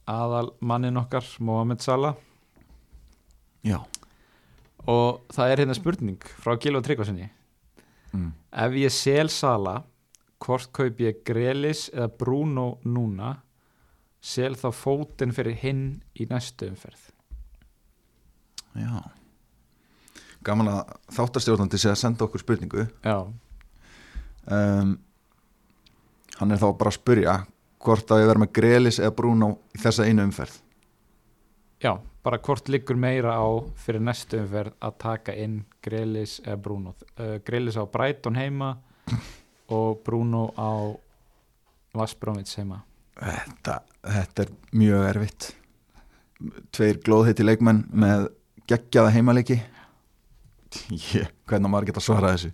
[0.09, 2.15] aðal mannin okkar Mohamed Salah.
[3.63, 3.79] Já,
[4.91, 7.29] og það er hérna spurning frá Gilva Tryggvarsinni
[8.11, 8.29] mm.
[8.65, 9.83] ef ég sel Salah
[10.43, 13.37] hvort kaup ég Grelis eða Bruno núna?
[14.23, 15.85] Sel þá fótinn fyrir hinn
[16.15, 17.09] í næstu umferð.
[18.79, 19.01] Já.
[20.43, 22.85] Gaman að þáttastjórnandi sé að senda okkur spurningu.
[23.03, 23.17] Já,
[24.47, 24.93] um,
[26.39, 27.35] hann er þá bara að spurja
[27.83, 30.55] hvort að ég verð með Grelis eða Bruno í þessa einu umferð?
[31.83, 33.47] Já, bara hvort liggur meira á
[33.83, 36.95] fyrir næstu umferð að taka inn Grelis eða Bruno?
[37.17, 38.77] Uh, Grelis á Brighton heima
[39.77, 40.95] og Bruno á
[41.93, 42.79] Vassbrómits heima.
[43.19, 45.51] Þetta, þetta er mjög erfitt.
[46.73, 48.31] Tveir glóðheiti leikmenn með
[48.71, 49.59] geggjaða heimaleiki.
[51.13, 52.53] Ég, Hvernig maður geta svarað þessu?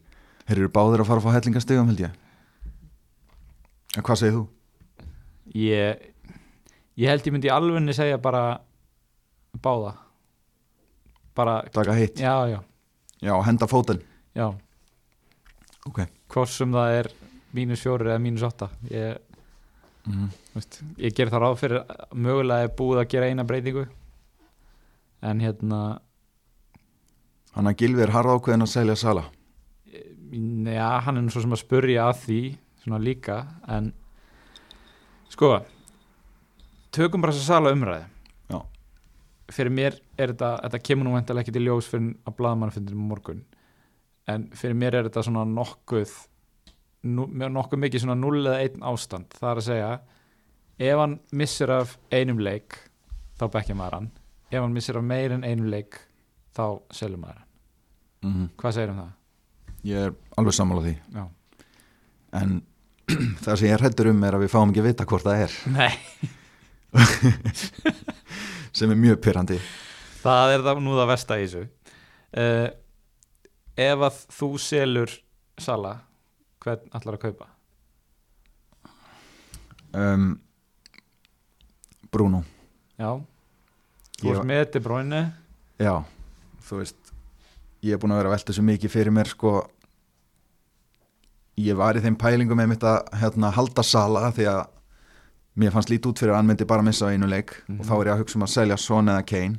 [0.50, 2.18] Þeir eru báðir að fara að fá hellingastegum held ég.
[3.96, 4.48] En hvað segir þú?
[5.56, 6.04] Ég,
[7.00, 8.60] ég held ég myndi alvegni segja bara
[9.62, 9.96] báða.
[11.36, 12.60] Bara, Taka hitt, já, já,
[13.24, 14.02] já, henda fótinn?
[14.36, 14.50] Já.
[15.88, 16.04] Ok.
[16.30, 17.10] Hvort sem það er
[17.56, 19.16] mínus fjórir eða mínus åtta ég,
[20.06, 20.28] mm.
[20.54, 23.88] veist, ég ger það ráð fyrir mögulega er búið að gera eina breytingu.
[25.26, 25.82] En hérna
[27.50, 29.24] Þannig að Gilvi er harða ákveðin að selja Sala?
[30.30, 32.42] Já, hann er svo sem að spurja að því
[32.84, 33.90] svona líka en
[35.30, 35.52] sko
[36.96, 38.06] tökum bara þess að sala umræði
[38.50, 38.60] Já.
[39.54, 43.44] fyrir mér er þetta þetta kemur nú vendalega ekki til ljós fyrir að blaðmannfundinu morgun
[44.30, 46.14] en fyrir mér er þetta svona nokkuð
[47.10, 49.92] nú, nokkuð mikið svona 0 eða 1 ástand það er að segja
[50.90, 52.78] ef hann missir af einum leik
[53.40, 54.12] þá bekkja maður hann
[54.50, 56.02] ef hann missir af meir en einum leik
[56.58, 56.66] þá
[56.96, 58.50] selur maður hann mm.
[58.60, 59.14] hvað segir um það?
[59.88, 61.26] Ég er alveg sammála því Já.
[62.40, 62.60] En
[63.44, 65.56] það sem ég hrættur um er að við fáum ekki að vita hvort það er.
[65.74, 65.94] Nei.
[68.80, 69.58] Sem er mjög pyrrandi
[70.24, 71.62] Það er það, nú það versta í þessu.
[72.34, 72.68] Uh,
[73.80, 75.14] Ef að þú selur
[75.62, 75.94] Sala
[76.64, 77.48] hvern allar að kaupa?
[79.96, 80.26] um,
[82.12, 82.42] Bruno.
[83.00, 83.14] Já.
[84.20, 85.22] Þú var- með þetta bróinu
[85.80, 85.94] Já,
[86.68, 87.14] þú veist
[87.86, 89.54] ég er búin að vera að velta þessu mikið fyrir mér sko
[91.60, 94.62] ég var í þeim pælingum með mitt að hérna, halda Sala því að
[95.60, 97.80] mér fannst lítið út fyrir að hann myndi bara missa á einu leik Mhm.
[97.80, 99.58] og þá er ég að hugsa um að selja Son eða Kane.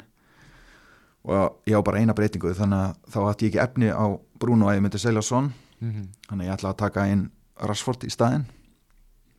[1.25, 4.07] Og ég á bara eina breytingu þannig að þá ætti ég ekki efni á
[4.41, 5.53] Bruno að ég myndi selja Son.
[5.81, 6.07] Mm -hmm.
[6.29, 8.45] þannig að ég ætla að taka inn Rashford í staðinn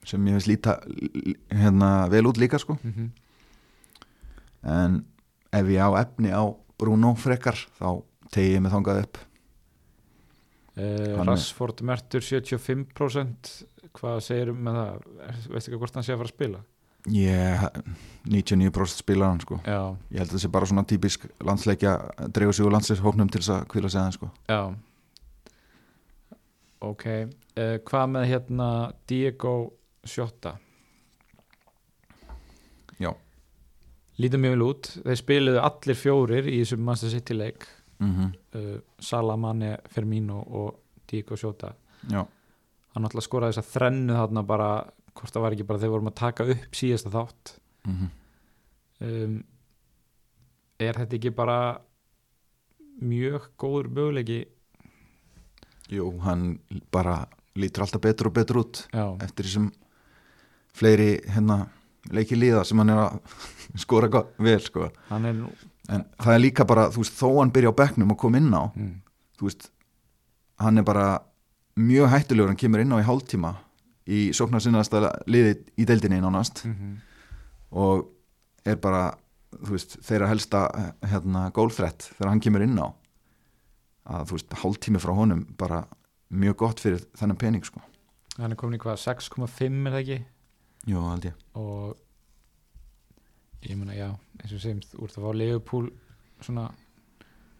[0.05, 0.79] sem ég finnst líta
[1.51, 2.77] hérna, vel út líka sko.
[2.83, 3.11] Mm
[4.63, 5.05] en
[5.51, 6.43] ef ég á efni á
[6.77, 9.17] Bruno frekar þá tegi ég mig þangað upp
[10.77, 13.55] uh, Hann Rassford mertur 75%
[13.97, 15.09] Hvað segir um með það?
[15.51, 16.61] Veistu ekki hvort hann sé að fara að spila?
[17.09, 17.57] ég
[18.29, 21.95] 99% spilar hann sko ég held að það sé bara svona típisk landsleikja
[22.29, 24.29] dreigur sig úr landsleikshóknum til þess að kvila sig aðeins sko
[26.81, 28.67] Ok uh, Hvað með hérna
[29.09, 29.55] Diego
[30.05, 30.55] Sjóta?
[33.01, 33.11] Já.
[34.21, 37.65] lítum mjög vel út þeir spiluðu allir fjórir í þessum Manchester City leik
[38.01, 41.73] mm uh, Salah, Mane, Firmino og Diego Jota.
[42.09, 42.25] Já,
[42.95, 44.71] hann alltaf skoraði þess að þrennu þarna bara,
[45.13, 47.55] hvort það var ekki bara þegar vorum að taka upp síðasta þátt.
[47.87, 48.09] Mm
[49.01, 49.37] um,
[50.81, 51.59] er þetta ekki bara
[53.01, 54.39] mjög góður möguleiki?
[55.91, 56.59] Jú, hann
[56.93, 57.25] bara
[57.59, 59.71] lítur alltaf betur og betur út já, eftir þessum
[60.77, 61.65] fleiri hérna
[62.11, 63.37] leiki líða sem hann er að
[63.83, 64.89] skora vel sko.
[65.09, 65.41] Hann er
[65.91, 68.49] en það er líka bara, þú veist, þó hann byrja á bekknum og kom inn
[68.55, 68.95] á, mm,
[69.39, 69.69] þú veist
[70.61, 71.05] hann er bara
[71.79, 73.55] mjög hættulegur hann kemur inn á í hálftíma
[74.11, 76.65] í sóknarsinnaðasta liði í deildinni nánast.
[76.67, 76.99] Mm
[77.71, 78.09] og
[78.67, 79.11] er bara,
[79.55, 80.65] þú veist, þeirra helsta
[81.07, 82.87] hérna gólþrett þegar hann kemur inn á.
[84.11, 85.85] Að þú veist, hálftími frá honum bara
[86.31, 87.81] mjög gott fyrir þennan pening sko.
[88.37, 90.19] Hann er komin í hvað 6,5 er það ekki?
[90.91, 91.39] Jú, held ég.
[91.59, 91.95] Og
[93.67, 94.07] ég meina já
[94.41, 95.91] eins og segjum, úr það fá Leopold
[96.41, 96.69] svona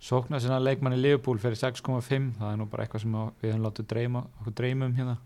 [0.02, 3.68] sóknar sinna leikmanni Leopold fyrir 6,5 það er nú bara eitthvað sem að við höfum
[3.68, 5.18] látið dreyma okkur dreyma um hérna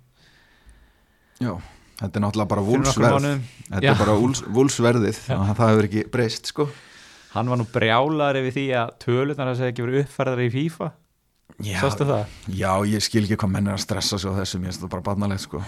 [1.39, 1.51] Já,
[1.99, 3.25] þetta er náttúrulega bara vúlsverð.
[3.67, 3.89] Þetta Já.
[3.91, 6.67] er bara vúls, vúlsverðið það hefur ekki breyst sko
[7.35, 10.91] hann var nú brjálar yfir því að tölunar að segja ekki verið uppfærðar í FIFA
[11.79, 12.38] sástu það?
[12.51, 14.93] já, ég skil ekki hvað menn er að stressa sig á þessu mér finnst það
[14.95, 15.61] bara barnalegt sko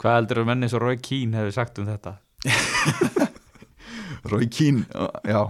[0.00, 2.14] hvað heldur að menni svo Roy Keane hefur sagt um þetta?
[4.28, 4.82] Rói Kín,
[5.24, 5.40] já,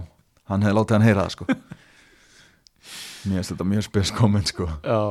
[0.47, 1.47] hann hefði látið hann heyra það sko.
[3.27, 4.67] Mér finnst þetta mjög spes komment sko.
[4.85, 5.01] Já.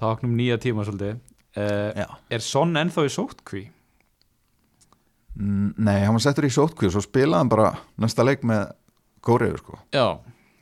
[0.00, 1.20] Táknum nýja tíma svolítið.
[1.56, 3.62] Uh, er Son ennþá í sótkví?
[5.40, 7.70] Mm, Nei, hann var settur í sótkvíð og svo spilaði hann bara
[8.02, 8.72] næsta leik með
[9.24, 9.78] Kóriður sko.
[9.94, 10.06] Já.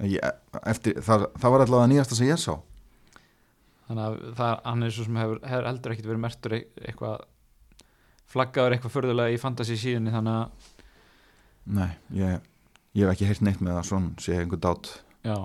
[0.06, 0.22] Ég,
[0.70, 2.54] eftir, það, það var allavega nýjasta sem ég sá.
[3.88, 7.22] Þannig að það, hann er svo sem hefur, hefur heldur ekkit verið mertur eit- eitthvað
[8.28, 10.74] flaggaður eitthvað förðulega í fantasy síðunni þannig að
[11.68, 12.44] Nei, ég,
[12.96, 14.88] ég hef ekki heyrt neitt með að svona sé einhver dát.
[15.26, 15.36] Já.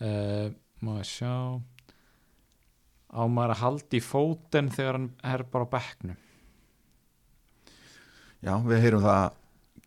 [0.00, 0.50] Uh,
[0.84, 1.32] má ég sjá.
[3.10, 6.20] Á maður að halda í fóten þegar hann er bara á bekknum?
[8.44, 9.38] Já, við heyrum það að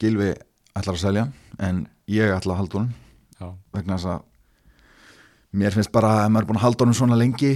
[0.01, 0.33] Gilvi
[0.73, 1.29] ætlar að selja
[1.61, 2.91] en ég ætla að halda honum.
[3.37, 3.47] Já,
[3.77, 7.55] vegna þess að mér finnst bara að maður er búin að halda honum svona lengi.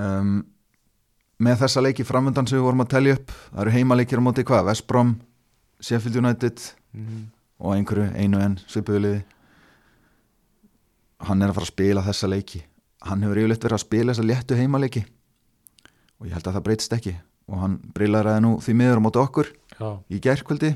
[0.00, 0.36] Um,
[1.40, 4.44] með þessa leiki framöndan sem við vorum að telja upp það eru heimaleikir á móti
[4.48, 5.18] hvað, Vestbrom
[5.80, 6.64] Sheffield United
[6.94, 7.28] mm
[7.60, 9.20] og einhverju einu enn svipuðuliði
[11.28, 12.60] hann er að fara að spila þessa leiki.
[13.04, 15.02] Hann hefur yfirleitt verið að spila þessa léttu heimaleiki.
[16.20, 17.14] Og ég held að það breytist ekki.
[17.50, 20.70] Og hann breylaði nú því miður á móti okkur já, í gærkvöldi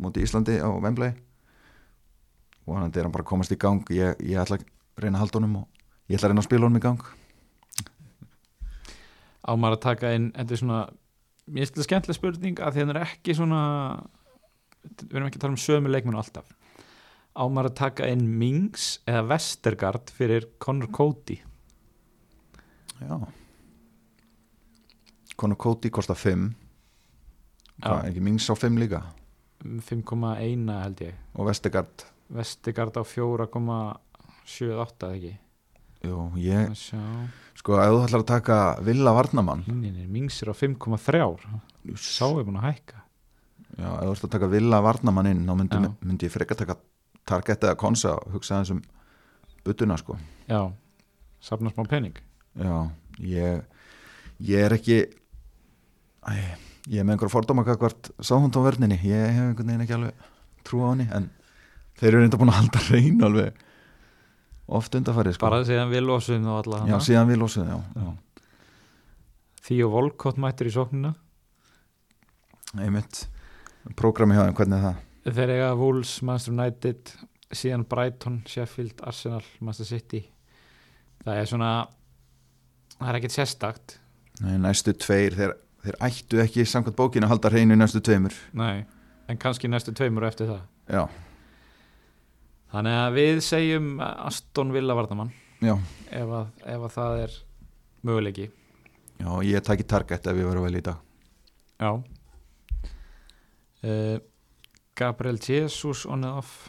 [0.00, 1.14] móti Íslandi á Wembley.
[2.66, 3.84] Og hann er hann bara að komast í gang.
[3.94, 4.66] Ég, ég ætla að
[5.04, 7.06] reyna að halda honum og ég ætla að reyna að spila honum í gang.
[9.46, 10.80] Á maður að taka inn þetta er svona,
[11.50, 13.60] mér finnst þetta skemmtileg spurning að því hann er ekki svona
[14.80, 16.48] við erum ekki að tala um sömu leikmennu alltaf.
[17.36, 21.38] Á maður að taka inn Mings eða Vestergaard fyrir Conor Cody?
[23.00, 23.16] Já.
[25.40, 26.50] Conor Cody kostar 5
[27.80, 27.86] Já.
[27.86, 29.04] hvað, ekki Mings á 5 líka?
[29.60, 31.14] 5,1 held ég.
[31.36, 35.34] Og Vestegard Vestergaard á 4,78 eða ekki
[36.00, 36.70] Jú, ég,
[37.60, 41.20] sko, ef þú ætlar að taka Villa Varnamann hinnin er Mings er á 5,3
[42.00, 43.02] sá er búin að hækka.
[43.76, 46.78] Já, ef þú ætlar að taka Villa Varnamann inn þá myndi, myndi ég freka taka
[47.28, 48.80] Target eða Konsa og hugsa aðeins um
[49.66, 50.16] buttuna sko.
[50.48, 50.72] Já,
[51.44, 52.16] safna smá pening.
[52.56, 52.88] Já,
[53.20, 53.60] ég
[54.40, 56.32] ég er ekki æ,
[56.88, 60.30] ég er með einhverja fordóma hvert sáhund á verninni, ég hef einhvern veginn ekki alveg
[60.64, 61.28] trú á henni, en
[62.00, 63.66] þeir eru reynda búin að halda reynu alveg
[64.78, 65.44] oft undarfærið sko.
[65.46, 68.10] bara síðan við losum þá alla Já, hana síðan við já, já.
[69.66, 71.14] Því og Volkott mættur í sóknina.
[72.78, 73.26] Einmitt.
[73.96, 75.06] Prógrami hjá þeim, hvernig er það?
[75.28, 77.12] þeir eiga Wolves, Manchester United
[77.50, 80.22] síðan Brighton, Sheffield, Arsenal Manchester City.
[81.24, 81.70] Það er svona
[82.96, 83.96] það er ekkert sérstakt.
[84.40, 88.36] Nei, næstu tveir, þeir, þeir ættu ekki samkvæmt bókinu að halda reynu í næstu tveimur.
[88.56, 88.86] Nei,
[89.28, 90.62] en kannski næstu tveimur eftir það.
[90.90, 91.02] Já,
[92.72, 95.74] þannig að við segjum Aston Villa Vardamann já,
[96.10, 97.36] ef að, ef að það er
[98.06, 98.48] möguleiki.
[99.20, 101.00] Já, ég tæki target ef ég verið vel í dag.
[101.80, 101.90] Já.
[103.80, 104.18] Uh,
[104.96, 106.68] Gabriel Jesus on and off.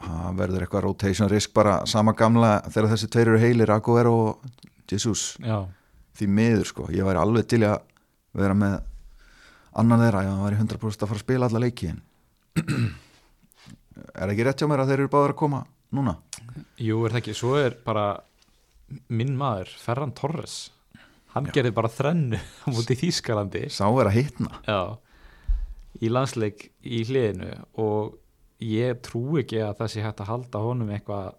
[0.00, 4.62] Það verður eitthvað rotation risk bara sama gamla þegar þessi tveir eru heilir Aguero og
[4.88, 5.34] Jesus?
[5.44, 5.66] Já,
[6.16, 7.82] því miður sko, ég væri alveg til í að
[8.40, 8.78] vera með
[9.80, 12.00] annan þeirra, það væri 100% að fara að spila alla leiki en
[14.26, 15.62] er ekki rétt hjá mér að þeir eru báður að koma
[15.96, 16.16] núna?
[16.80, 17.36] jú er það ekki?
[17.38, 18.06] Svo er bara
[19.08, 20.58] minn maður, Ferran Torres.
[21.30, 21.54] Hann Já.
[21.60, 23.68] gerði bara þrennu á múti Þýskalandi.
[23.70, 24.50] Sá er að hitna.
[24.66, 24.98] Já
[25.98, 27.50] í landsleik í hliðinu.
[27.82, 28.16] Og
[28.62, 31.34] ég trú ekki að það sé hægt að halda honum eitthvað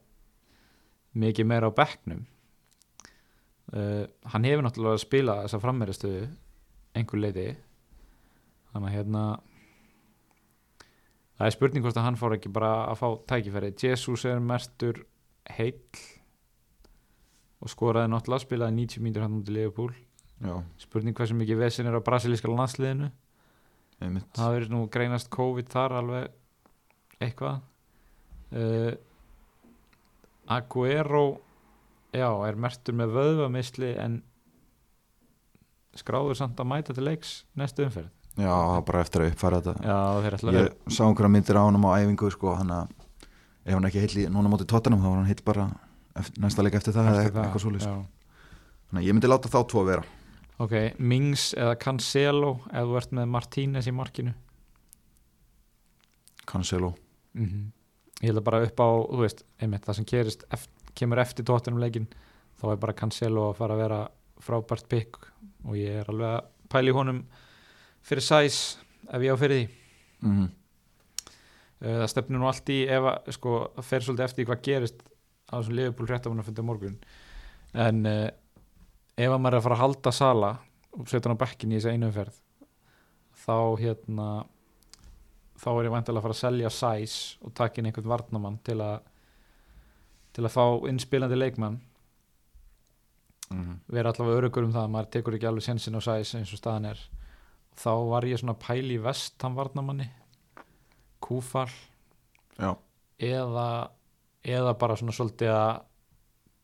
[1.22, 2.26] mikið meira á bekknum.
[3.72, 6.24] Uh, hann hefur náttúrulega að spila þessa frammeiristuðu
[6.98, 7.48] einhver leiti.
[8.72, 9.24] Þannig að hérna
[11.42, 13.72] það er spurning hvort að hann fór ekki bara að fá tækifæri.
[13.82, 15.00] Jesus er mertur
[15.50, 15.80] heill
[17.62, 19.96] og skoraði náttúrulega spilaði 90 mínútur hann út í Liverpool.
[20.42, 23.10] Já, spurning hversu mikið vesin er á brasilíska landsliðinu.
[24.02, 24.30] Einmitt.
[24.38, 27.62] Það verður nú greinast COVID þar alveg eitthvað.
[28.52, 28.94] Uh,
[30.52, 31.26] Aguero
[32.14, 34.22] já, er mertur með vöðvamisli en
[35.98, 38.56] skráður samt að mæta til leiks næstu umferð já,
[38.88, 39.74] bara eftir að uppfæra þetta.
[39.86, 39.98] Já,
[40.38, 42.94] að ég sá einhverja myndir á honum á æfingu sko, hann að
[43.66, 45.68] ef hann ekki heill í núna mótið tóttanum þá var hann heill bara
[46.18, 47.98] eftir, næsta leik eftir það eða Eftir það, eitthvað já.
[48.88, 50.08] þannig að ég myndi láta þá tvo vera.
[50.62, 54.34] Ok, Mings eða Cancelo ef þú ert með Martínez í markinu.
[56.46, 56.96] Cancelo.
[57.34, 57.72] Mm
[58.22, 61.46] ég held að bara upp á þú veist, einmitt það sem kerist eft, kemur eftir
[61.48, 62.08] tóttunum leikin
[62.62, 64.02] þá er bara Cancelo að fara að vera
[64.42, 65.18] frábært pikk
[65.66, 67.24] og ég er alveg að pæli honum
[68.02, 68.60] fyrir sæs
[69.10, 69.70] ef ég á fyrir því.
[70.22, 70.50] Mm -hmm.
[71.82, 75.04] Það stefnir nú allt í ef að sko, fer svolítið eftir hvað gerist
[75.50, 77.00] á þessum liðbúl hréttamann að funda morgun.
[77.74, 78.30] En uh,
[79.18, 80.58] ef að maður er að fara að halda sala
[80.92, 82.42] og setja hann á bekkin í þessu einu umferð
[83.42, 84.28] þá hérna
[85.62, 88.80] þá er ég vantilega að fara að selja sæs og taka inn einhvern varnamann til
[88.82, 89.00] að
[90.32, 91.82] til að fá innspilandi leikmann.
[93.92, 96.62] Vera allavega örugur um það að maður tekur ekki alveg sensin á sæs eins og
[96.62, 97.02] staðan er
[97.78, 100.08] þá var ég svona pæli í vestam varnamanni
[101.22, 101.72] kúfall
[102.60, 103.68] eða,
[104.44, 105.82] eða bara svona svolítið að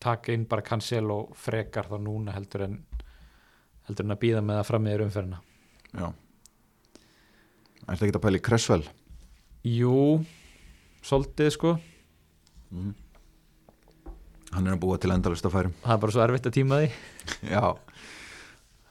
[0.03, 2.77] taka inn bara Cancelo frekar þá núna heldur en
[3.87, 5.41] heldur en að býða með það fram meður umferðina.
[5.95, 6.07] Já.
[7.87, 8.83] Ertu ekki að pæla í Cresswell?
[9.67, 9.99] Jú,
[11.07, 11.75] svolítið sko.
[12.75, 12.91] Mm.
[14.51, 15.77] Hann er að búa til endalist að færum.
[15.85, 16.89] Það er bara svo erfitt að tíma því.
[17.47, 17.86] Já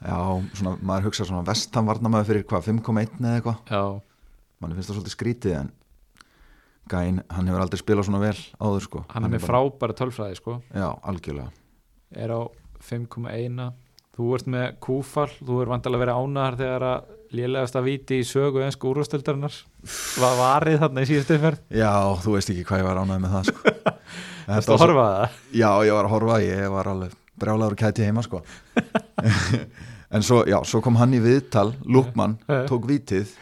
[0.04, 0.18] Já,
[0.58, 4.02] svona, maður hugsa svona vestan varnamaður fyrir hvað, 5,1 eða eitthvað?
[4.60, 5.70] Manni finnst það svolítið skrítið en
[6.86, 9.00] Gæinn, hann hefur aldrei spilað svona vel áður sko.
[9.10, 10.60] Hann er með bara- frábæra tölfræði sko.
[10.70, 11.48] Já, algjörlega.
[12.14, 12.40] Er á
[12.78, 13.72] 5,1
[14.16, 17.02] þú ert með kúfall þú er vantilega að vera ánæðar þegar að
[17.36, 19.52] lélegast að víti í sögu ensku úrvastildarinnar
[20.22, 21.58] var varið þarna í síðustu umferð.
[21.74, 21.90] Já,
[22.22, 23.74] þú veist ekki hvað ég var ánægð með það sko.
[24.46, 25.40] Þú veist að horfa að það?
[25.58, 28.42] Já, ég var að horfa, ég var alveg brjálagur kæti heima sko.
[30.06, 32.36] En svo, já, svo kom hann í viðtal Lúkmann
[32.68, 33.32] tók vítið.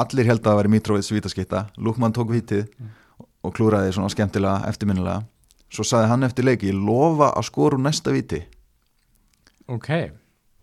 [0.00, 2.70] Allir held að það væri Mitrovic vítaskitta Lúkmann tók vítið
[3.44, 5.26] og klúraði svona skemmtilega eftirminnilega.
[5.70, 8.40] Svo saði hann eftir leiki, ég lofa að skora úr næsta víti.
[9.68, 9.90] Ok,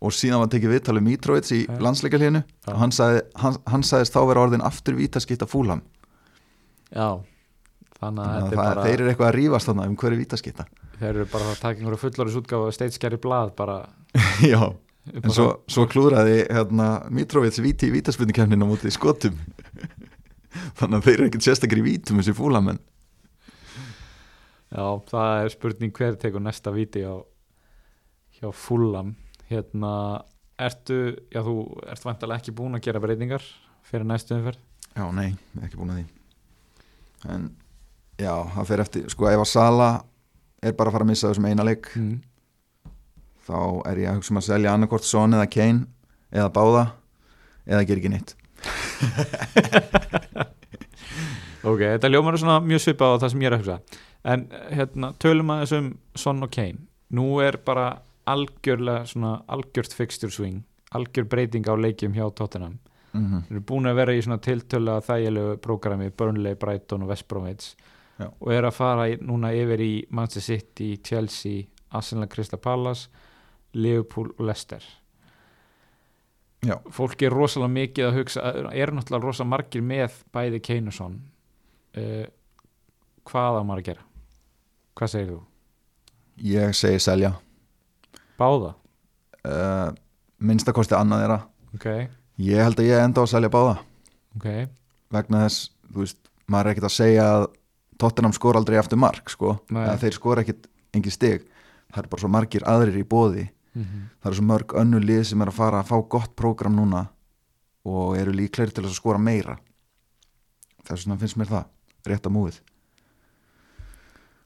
[0.04, 2.74] og síðan var tekið viðtal um Mitrovic í landsleikarlínu Já.
[2.74, 5.82] og hann, sagði, hann, hann sagðist þá vera orðin aftur vítaskitta fúlam
[6.92, 7.18] já.
[7.98, 10.68] Þannig að Þannig að er bara þeir eru eitthvað að þarna um hverju vítaskitta
[11.00, 13.78] þeir eru bara að taka einhverju fullorðis útgáfa steitskjari blað bara
[14.52, 14.62] Já,
[15.14, 19.38] en svo, svo klúraði hérna, Mitrovic víti í vítaspundikefninu á móti í skotum.
[20.80, 22.80] Þannig að þeir eru ekkert sérstakir í vítum þessi fúlamenn.
[24.74, 27.16] Já, það er spurning hver tekur næsta víti á
[28.38, 29.14] hjá Fulham.
[29.48, 29.94] Hérna,
[30.60, 31.56] ertu já, þú
[31.88, 33.46] ert vantalega ekki búin að gera breytingar
[33.88, 34.60] fyrir næstu umferð?
[34.98, 35.30] Já, nei,
[35.64, 36.08] ekki búin að því.
[37.32, 37.48] En
[38.20, 39.90] já, það fer eftir sko ef að Sala
[40.64, 41.92] er bara að fara að missa þessum eina leik.
[41.96, 42.18] Mm.
[43.48, 45.86] þá er ég að hugsa um að selja annarkort Son eða Kane
[46.36, 46.82] eða báða
[47.66, 48.36] eða gera ekki neitt.
[51.68, 53.98] Ok, þetta ljómar er svona mjög svipað á það sem ég er að hugsa.
[54.32, 56.86] En hérna, tölum að þessum Son og Kane.
[57.12, 57.88] Nú er bara
[58.30, 60.62] algjörlega svona algjört fixture swing
[60.96, 62.80] algjör breyting á leikjum hjá Tottenham.
[63.12, 63.42] Mm -hmm.
[63.48, 67.76] Þeir eru búin að vera í svona tiltölu þægilegu prógrami Burnley, Brighton og West Bromwich
[68.18, 68.30] Já.
[68.40, 73.10] og er að fara núna yfir í Manchester City, Chelsea Arsenal, Crystal Palace
[73.78, 74.82] Liverpool og Leicester
[76.66, 76.80] Já.
[76.92, 78.42] fólk er rosalega mikið að hugsa
[78.74, 81.20] er náttúrulega rosalega margir með bæði Kane og Son
[81.98, 82.26] uh,
[83.30, 84.06] hvað á maður að gera
[84.98, 85.38] hvað segir þú?
[86.48, 87.32] Ég segi selja
[88.38, 88.74] Báða?
[89.46, 89.92] uh,
[90.42, 91.38] minnstakosti annað þeirra
[91.78, 91.88] Ok,
[92.42, 93.78] ég held að ég enda á að selja báða
[94.40, 94.50] ok
[95.14, 97.46] vegna þess, þú veist, maður er ekkert að segja að
[97.98, 99.58] Tottenham skor aldrei eftir mark sko,
[100.02, 101.46] þeir skor ekkert engin stig,
[101.94, 104.04] það er bara svo margir aðrir í bóði, mm -hmm.
[104.22, 107.08] það eru svo mörg önnu lið sem er að fara að fá gott prógram núna
[107.86, 109.58] og eru líklegir til að skora meira.
[110.84, 111.66] Þess vegna finnst mér það
[112.06, 112.60] rétt að múið.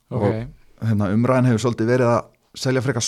[0.10, 0.48] Ok, Og-
[0.88, 2.26] hérna, umræðin hefur svolítið verið að
[2.56, 3.04] selja frekar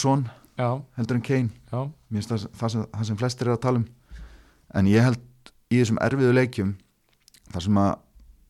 [0.57, 1.49] já, heldur en Kane.
[1.71, 1.91] Já.
[2.09, 3.87] Mér finnst það, það, sem, það sem flestir eru að tala um.
[4.73, 5.19] En ég held
[5.71, 6.75] í þessum erfiðu leikjum
[7.51, 7.93] þar sem að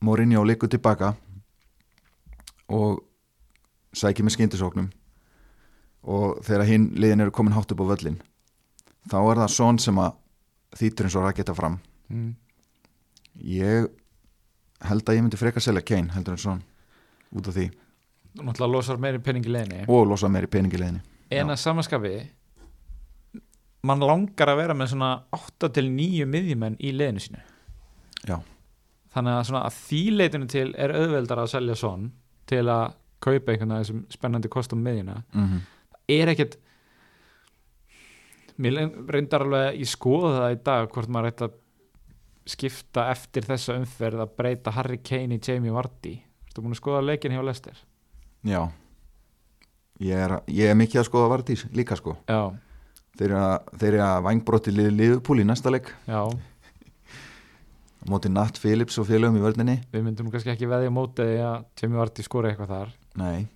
[0.03, 1.15] Mourinho leikur tilbaka
[2.71, 3.01] og
[3.95, 4.91] sækir með skyndisóknum.
[6.03, 8.19] Og þegar hinn liðin eru komin hátt upp á völlin
[9.11, 10.17] þá er það svon sem að
[10.79, 11.79] þýtur eins og að geta fram.
[12.11, 12.35] Mm.
[13.39, 13.87] ég
[14.83, 16.61] held að ég myndi freka selja Kane heldur en svon
[17.33, 17.69] út af því.
[18.37, 21.01] Náttúrulega losar meiri penning í leginni og losa meiri peningi liðinni
[21.39, 22.13] en að samanskapi
[23.87, 27.41] mann langar að vera með svona 8 til 9 miðjumenn í liðinu sínu.
[28.23, 28.37] Já.
[29.11, 32.05] þannig að, svona að því leitinu til er auðveldar að selja svon
[32.49, 35.23] til að kaupa einhvern veginn sem spennandi kostum miðjuna.
[35.33, 35.61] Mm -hmm.
[36.07, 36.57] er ekkert
[38.57, 41.53] mér reyndar alveg í skoða það í dag hvort maður ætti að
[42.45, 46.21] skipta eftir þessa umferð að breyta Harry Kane í Jamie Vardy.
[46.53, 47.77] Þú búin að skoða leikin hjá Lester
[48.43, 48.67] Já.
[50.03, 52.17] Ég er, ég er mikið að skoða Vardís líka sko.
[52.27, 52.51] Já,
[53.19, 55.93] þeir eru að, að vangbróti liði liðupúl í næsta leik.
[56.09, 56.25] Já,
[58.09, 59.77] móti Nat Phillips og félögum í vörninni.
[59.93, 62.93] Við myndum kannski ekki veðja á móti að Jamie Vardy skora eitthvað þar.
[63.21, 63.47] Nei.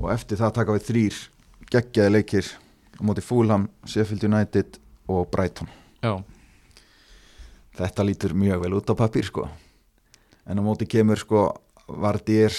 [0.00, 1.22] Og eftir það taka við þrýr
[1.70, 2.52] geggjaði leikir
[3.00, 4.80] móti Fulham, Sheffield United
[5.10, 5.68] og Brighton.
[6.00, 6.16] Já,
[7.80, 9.48] þetta lítur mjög vel út á pappír sko.
[10.48, 11.48] En á móti kemur sko
[11.90, 12.54] Vardir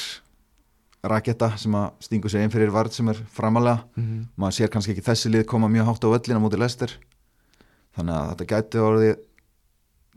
[1.07, 4.93] raketta sem að stingu sig inn fyrir Vard sem er framalega mm maður sér kannski
[4.93, 6.93] ekki þessi lið koma mjög hátt á öllin á móti Lester
[7.97, 9.15] þannig að þetta gæti orðið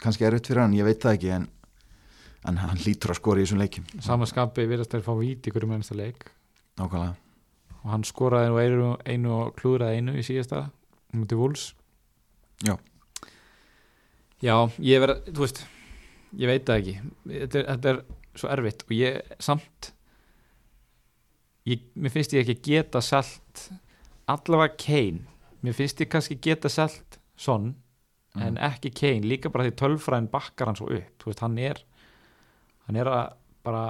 [0.05, 1.50] kannski erfitt fyrir hann, ég veit það ekki en,
[2.50, 3.90] en hann lítur að skora í þessum leikjum.
[4.05, 6.26] Sama skapi virðast þeir fá vít í hverju mennsta leik.
[6.80, 7.14] Nákvæmlega,
[7.82, 10.66] og hann skoraði nú einu, einu og klúðraði einu í síðasta
[11.14, 11.68] mútið Vúls
[12.64, 12.76] Já.
[14.42, 15.61] Já, ég verð, þú veist
[16.38, 16.94] ég veit það ekki.
[17.30, 18.00] Þetta er, þetta er
[18.34, 19.90] svo erfitt og ég samt
[21.70, 23.68] ég, mér finnst ég ekki geta selt
[24.30, 25.24] allavega Kane
[25.64, 27.72] mér finnst ég kannski geta selt Son
[28.43, 31.12] en ekki Kane, líka bara því tölfræðin bakkar hann svo upp.
[31.22, 31.82] Þú veist, hann er
[32.89, 33.24] hann er að
[33.64, 33.85] bara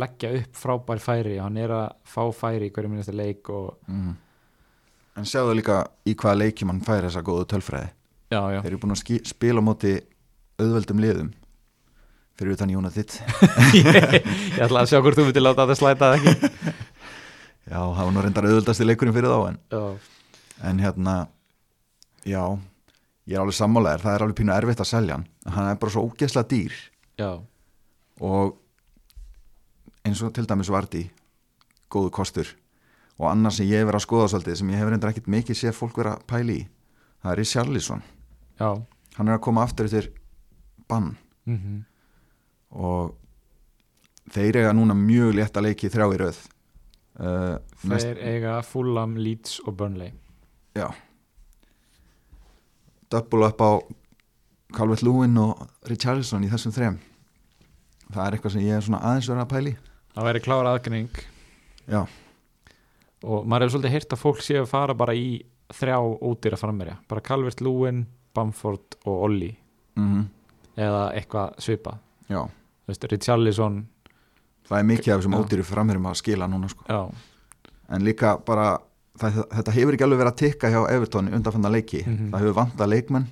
[0.00, 3.74] leggja upp frábær færi og hann er að fá færi í hverju minnasta leik og
[3.90, 4.12] mm.
[5.18, 7.92] en sjáðu líka í hvaða leikjum hann fær þessa góðu tölfræði.
[8.30, 9.96] Já, já, þeir eru búin að spila á móti
[10.60, 11.30] auðveldum liðum.
[12.40, 13.18] Fyrir utan Jónatitt
[13.76, 16.70] ég ætla að sjá hvort þú myndir láta þetta slæta eða ekki.
[17.70, 19.82] Já, það var nú reyndar auðveldasti leikurinn fyrir þá en, já,
[20.66, 21.12] en hérna
[22.26, 22.40] já,
[23.30, 25.26] ég er alveg sammálaðir það er alveg pínu erfitt að selja hann.
[25.46, 26.78] Hann er bara svo ógeðslega dýr.
[27.20, 27.30] Já,
[28.20, 28.56] og
[30.06, 31.04] eins og til dæmis Vardi
[31.92, 32.50] góðu kostur.
[33.20, 35.58] Og annars sem ég hef verið að skoða svolítið sem ég hef reyndar ekkit mikið
[35.60, 36.66] séð fólk vera pæli í
[37.20, 38.02] það er Richarlison,
[38.56, 38.70] já.
[39.18, 40.10] Hann er að koma aftur eftir
[40.88, 41.14] bann.
[41.46, 41.86] Mm
[42.70, 43.16] og
[44.30, 46.36] þeir eiga núna mjög létt að leiki þrjá í röð.
[47.18, 50.12] Uh, þeir eiga Fulham, Leeds og Burnley.
[50.78, 50.86] Já
[53.10, 53.70] double up á
[54.76, 56.98] Calvert Lewin og Richarlison í þessum þrem.
[58.10, 59.76] Það er eitthvað sem ég er svona aðeins verið að pæli
[60.10, 61.20] það væri klára aðgrinning
[61.86, 62.00] já,
[63.22, 65.28] og maður hefur svolítið heyrt að fólk séu að fara bara í
[65.70, 68.04] þrjá ódýra frammerja bara Calvert Lúin,
[68.34, 69.52] Bamford og Olli.
[69.98, 70.26] Mm
[70.80, 71.96] eða eitthvað svipa
[72.30, 72.44] já.
[72.88, 73.82] Richarlison.
[74.66, 75.40] Það er mikið af þessum Já.
[75.42, 76.84] ódýru framherjum að skila núna sko.
[77.90, 78.78] en líka bara
[79.20, 82.30] það, þetta hefur ekki alveg verið að tikka hjá Everton í undanfanna leiki, Mhm.
[82.32, 83.26] það hefur vantað leikmenn.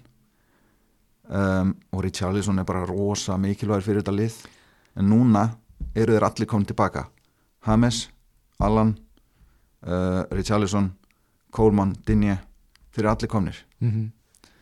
[1.29, 4.37] Um, og Richarlison er bara rosa mikilvægur fyrir þetta lið.
[4.97, 5.43] En núna
[5.95, 7.07] eru þeir allir komin tilbaka.
[7.67, 8.09] James,
[8.61, 8.95] Allan
[9.87, 10.93] uh, Richarlison
[11.53, 12.39] Coleman, Dinje
[12.95, 13.65] þeir eru allir komnir.
[13.83, 14.13] Mm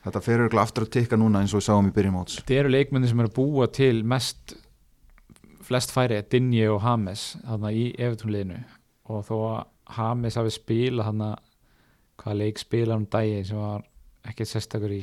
[0.06, 2.36] þetta fer örgulega aftur að tikka núna eins og við sáum í byrjum móts.
[2.38, 4.52] Þetta eru leikmenni sem eru að búa til mest
[5.66, 8.60] flest færi, Dinje og Hames þarna í Evertónliðinu
[9.10, 9.64] og þó að
[9.96, 11.30] Hames hafi spila þarna
[12.20, 13.84] hvaða leik spila um daginn sem var
[14.26, 15.02] ekkert sérstakur í?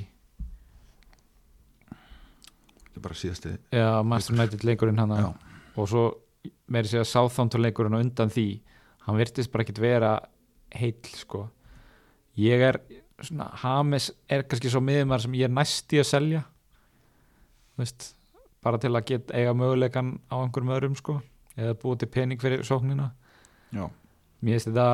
[2.83, 6.03] Þetta er bara síðasti Já, Master United leikurinn hann og svo
[6.67, 8.47] meiri segja Southampton leikurinn og undan því
[9.07, 10.13] hann virtist bara ekkit vera
[10.73, 11.47] heill sko.
[12.39, 12.79] Ég er
[13.21, 16.43] svona, Hames er kannski svo miðumar sem ég er næst í að selja
[17.79, 18.13] veist,
[18.63, 21.19] bara til að geta eiga möguleikan á einhverjum öðrum sko
[21.57, 23.11] eða búið til pening fyrir sóknina.
[23.73, 23.85] Já.
[24.43, 24.87] Mér finnst þetta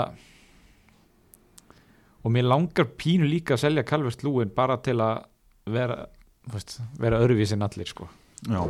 [2.24, 5.24] og mér langar pínu líka að selja Calvert Lúin bara til að
[5.70, 6.04] vera,
[6.52, 8.10] veist, vera öðruvísin allir sko.
[8.48, 8.62] Já.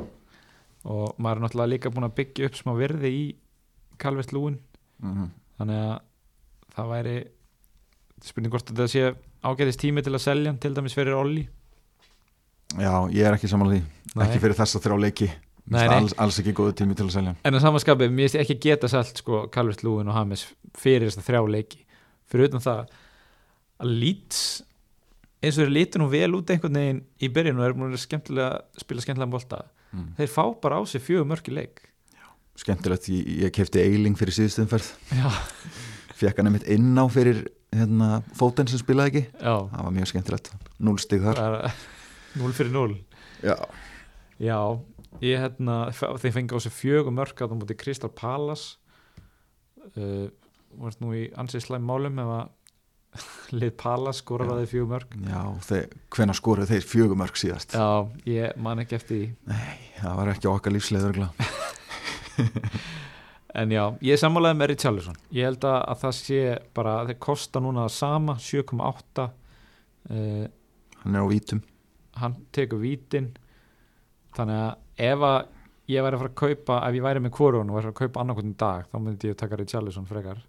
[0.89, 3.25] og maður er náttúrulega líka búin að byggja upp smá virði í
[3.99, 4.57] Calvert Lúin
[4.99, 5.95] Mm þannig að
[6.75, 7.15] það væri
[8.23, 9.01] spurning hvort þetta sé
[9.43, 11.45] ágæðist tími til að selja til dæmis fyrir Olli.
[12.79, 14.13] Já, ég er ekki samanlega því.
[14.13, 14.23] Nei.
[14.25, 15.29] ekki fyrir þessa þrjá leiki
[15.69, 15.97] Nei, nei.
[15.99, 17.35] alls, alls ekki góðu tími til að selja.
[17.45, 20.47] En að samanskapið, mér finnst ekki geta selt sko Calvert Lúin og Hames
[20.77, 21.83] fyrir þess að þrjá leiki.
[22.29, 22.95] Fyrir utan það
[23.79, 24.41] að Leeds
[25.39, 28.01] eins og þeir lítur nú vel út einhvern veginn í byrjun og er múin að
[28.03, 28.47] spila
[29.05, 29.61] skemmtilega bolta
[29.93, 30.09] mm.
[30.17, 31.85] þeir fá bara á sig fjögur mörk í leik.
[32.59, 35.29] Skemmtilegt, ég, ég kefti eiling fyrir síðustumferð, já,
[36.19, 39.37] fekk hann einmitt inn á fyrir hérna, fóten sem spilaði ekki.
[39.39, 39.53] Já.
[39.71, 40.51] Það var mjög skemmtilegt,
[40.83, 41.39] núlstig þar.
[41.39, 41.79] Það er
[42.37, 42.97] 0 fyrir 0
[43.41, 43.55] já,
[44.37, 44.59] já,
[45.23, 48.77] ég hérna þeir fengi á sig fjögur mörk að það múti Kristal Palace.
[49.95, 50.29] Uh,
[50.79, 52.55] varst nú í ansið slæm málum ef að
[53.59, 55.17] lið Palace skoraði fjögur mörk.
[55.25, 57.73] Já þeir, hvenær skoruðu þeir fjögumörk síðast?
[57.73, 59.59] Já, ég man ekki eftir því.
[59.99, 61.23] Það var ekki okkar lífsleður
[63.59, 65.15] En já, ég sammálaði með Richarlison.
[65.33, 66.41] Ég held að, að það sé
[66.77, 70.43] bara þeir kosta núna það sama 7,8 uh,
[71.01, 71.63] hann er á vítum.
[72.21, 73.31] hann tekur vítin.
[74.37, 75.39] Þannig að ef að
[75.89, 78.21] ég væri að fara að kaupa, ef ég væri með kvorun og væri að kaupa
[78.23, 80.41] annarkvöldin dag, þá myndi ég taka Richarlison frekar.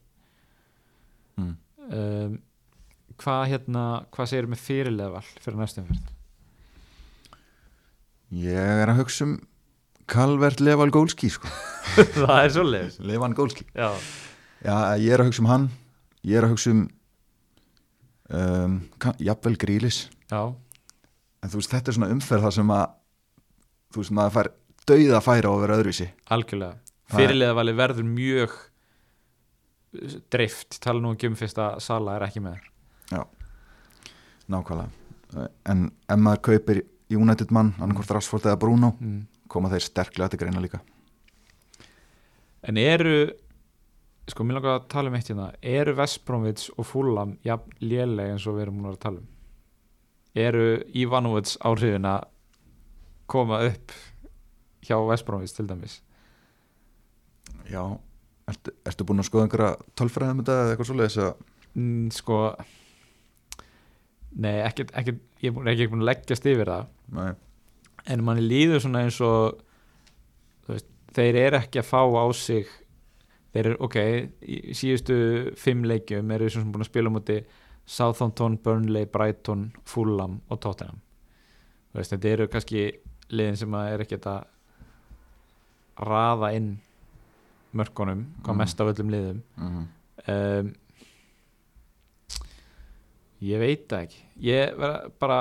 [1.40, 1.54] Mm.
[1.96, 2.38] um,
[3.20, 3.84] Hvað hérna
[4.14, 6.12] hvað segir með fyrirleðval fyrir næstum fyrst?
[8.30, 9.32] ég er að hugsa um
[10.10, 11.50] Calvert Leval Gólski sko.
[12.16, 12.96] það er svoleiðis.
[13.04, 13.90] Levan Gólski Já,
[14.64, 15.66] já, ég er að hugsa um hann.
[16.26, 16.80] Ég er að hugsa um
[18.30, 18.78] um,
[19.18, 20.40] jafnvel Grílis já,
[21.42, 22.84] en þú veist, þetta er svona umferð þar sem að
[23.90, 24.50] þú veist, maður fær
[24.90, 26.08] dauða að færa að vera öðruvísi.
[26.30, 26.78] Algjörlega.
[27.10, 28.58] Það er- Fyrirleðvali verður mjög
[30.30, 32.60] dreift, tala nú ekki um fyrst að Sala er ekki með.
[34.50, 35.46] Nákvæmlega.
[35.70, 36.80] En ef maður kaupir
[37.10, 39.20] United mann annarkvort Rashford eða Bruno mm.
[39.50, 40.80] koma þeir sterklega til greina líka.
[42.66, 43.30] En eru
[44.30, 45.50] sko, mér langar að tala um eitt hérna.
[45.62, 49.30] Eru Vestbrómvits og Fulham jafn léleg eins og við erum múin að tala um?
[50.38, 50.66] Eru
[50.98, 52.26] Ivanovic áhrifin að
[53.30, 53.94] koma upp
[54.86, 56.00] hjá Vestbrómvits til dæmis?
[57.70, 57.82] Já,
[58.50, 61.32] ertu, ertu búin að skoða einhverja tölfræðum eða eitthvað svoleiðis að
[61.78, 62.40] mm, sko
[64.40, 66.92] nei, ekkert, ekkert ég er ekki búin að leggjast yfir það.
[67.16, 67.30] Nei,
[68.10, 69.60] en manni líður svona eins og
[70.68, 72.70] veist, þeir eru ekki að fá á sig
[73.54, 73.98] þeir eru, ok,
[74.78, 75.16] síðustu
[75.58, 77.38] fimm leikjum eru þessum búin að spila á móti
[77.90, 81.00] Southampton, Burnley, Brighton Fulham og Tottenham.
[81.96, 82.84] Veist, þetta eru kannski
[83.30, 84.44] liðin sem að er ekki að
[86.10, 86.70] raða inn
[87.76, 88.58] mörkunum, hvað Mm.
[88.58, 89.42] mest af öllum liðum.
[89.56, 89.88] Mm,
[90.34, 90.70] um,
[93.42, 94.22] ég veit það ekki.
[94.42, 95.40] Ég vera bara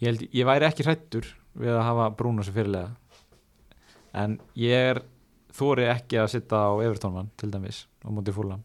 [0.00, 2.96] ég held ég væri ekki hrættur við að hafa Bruno sem fyrirlega
[4.14, 5.02] en ég er
[5.56, 8.58] þóri ekki að sitta á Evertónmann til dæmis á móti fúla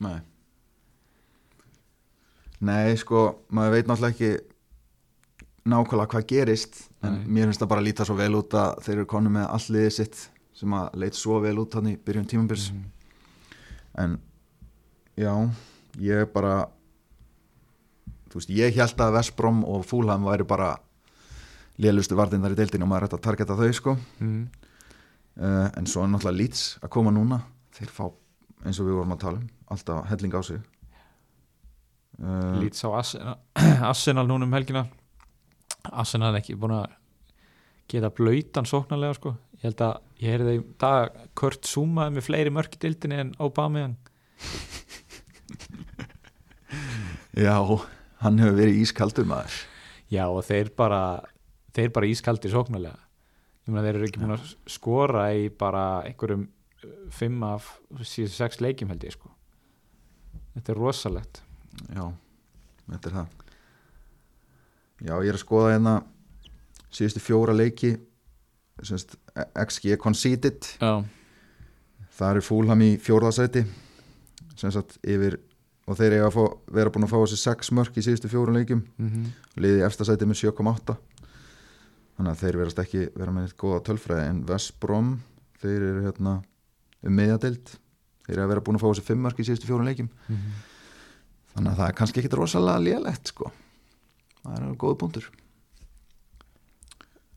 [0.00, 0.20] nei.
[2.60, 4.30] Nei, sko, maður veit náttúrulega ekki
[5.72, 7.26] nákvæmlega hvað gerist en Nei.
[7.38, 9.92] mér finnst það bara að líta svo vel út að þeir eru konu með alliðið
[9.98, 10.24] sitt
[10.58, 12.84] sem að leit svo vel út hann í byrjun tímambils Mhm.
[13.98, 14.18] en
[15.16, 15.32] já,
[15.98, 16.68] ég bara
[18.30, 20.76] þú veist, ég held að Vestbrom og Fúlham væri bara
[21.78, 24.48] lélustu vardindar í deildinu og maður hægt að targeta þau sko mm.
[25.40, 27.40] uh, en svo er náttúrulega Leeds að koma núna
[27.78, 28.08] þeir fá,
[28.66, 30.60] eins og við vorum að tala um alltaf helling á sig
[32.22, 33.36] uh, lít sá Arsenal,
[33.92, 34.86] Arsenal núna um helgina
[35.92, 36.90] Arsenal ekki búin að
[37.88, 39.34] geta blöytan sóknarlega sko.
[39.58, 43.96] Ég held að ég heyrði dag Kurt Zuma með fleiri mörk í dildinni en Aubameyang.
[47.38, 47.56] Já,
[48.22, 49.56] hann hefur verið ískaldur maður.
[50.12, 51.02] Já og þeir bara
[51.76, 53.00] þeir bara ískaldir sóknarlega.
[53.66, 56.46] Ég meina þeir eru ekki búin að skora í bara einhverjum
[57.12, 57.74] fimm af
[58.06, 59.32] síðan sex leikjum held ég sko.
[60.54, 61.42] Þetta er rosalegt.
[61.92, 62.04] Já,
[62.88, 63.47] þetta er það
[65.02, 65.94] já, ég er að skoða hérna
[66.94, 67.94] síðustu fjóra leiki
[68.82, 69.16] semst,
[69.58, 71.02] XG conceded Já,
[72.18, 73.64] það er Fúlham í fjórðasæti
[74.58, 75.38] yfir
[75.88, 76.42] og þeir eiga að fá,
[76.76, 78.82] vera búin að fá þessi 6 mörk í síðustu fjórum leikjum.
[78.98, 79.28] Mm
[79.58, 80.96] liði í efstasæti með 7,8
[82.18, 85.08] þannig að þeir verast ekki vera með eitt góða tölfræði en Vestbrom
[85.62, 86.34] þeir eru hérna
[87.02, 87.72] um miðjadeild.
[88.26, 90.10] Þeir eru að vera búin að fá þessi 5 mörk í síðustu fjórum leikjum.
[91.54, 93.52] Þannig að það er kannski ekkit rosalega lélegt sko
[94.48, 95.30] það er góð búndur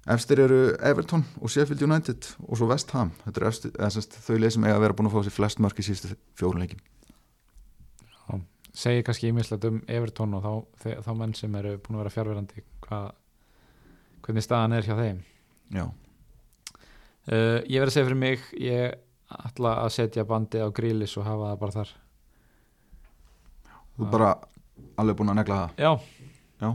[0.09, 3.11] efstir eru Everton og Sheffield United og svo West Ham.
[3.25, 5.35] Þetta eru efstir, eða, sest, þau leið sem eiga að vera búin að fá þessi
[5.35, 6.81] flest mörk í síðustu fjórum leikjum.
[8.71, 12.63] Segir kannski ímislegt um Everton og þá, þá menn sem eru búin að vera fjárverandi
[14.21, 15.19] hvernig staðan er hjá þeim?
[15.75, 18.95] Já, uh, ég verð að segja fyrir mig ég
[19.47, 21.93] ætla að setja bandið á grílis og hafa það bara þar.
[23.91, 24.31] Þú er bara
[25.03, 25.83] alveg búin að negla það?
[25.83, 26.20] Já,
[26.61, 26.69] já,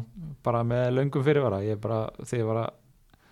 [0.45, 1.62] bara með löngum fyrirvara.
[1.66, 3.22] Ég bara, þegar ég var að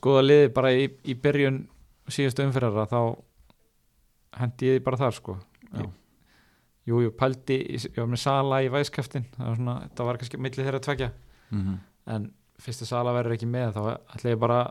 [0.00, 1.62] skoða liði bara í, í byrjun
[2.10, 3.00] síðustu umfyrrara þá
[4.40, 5.36] hendi ég því bara þar sko.
[5.70, 5.86] Já.
[6.90, 9.28] jú, jú, pældi ég var með Sala í væskaftin.
[9.36, 11.12] Það var svona, þetta var kannski milli þeirra tvekja
[11.50, 11.78] mm
[12.10, 12.30] en
[12.60, 13.82] fyrst að Sala verður ekki með þá
[14.16, 14.70] ætla ég bara að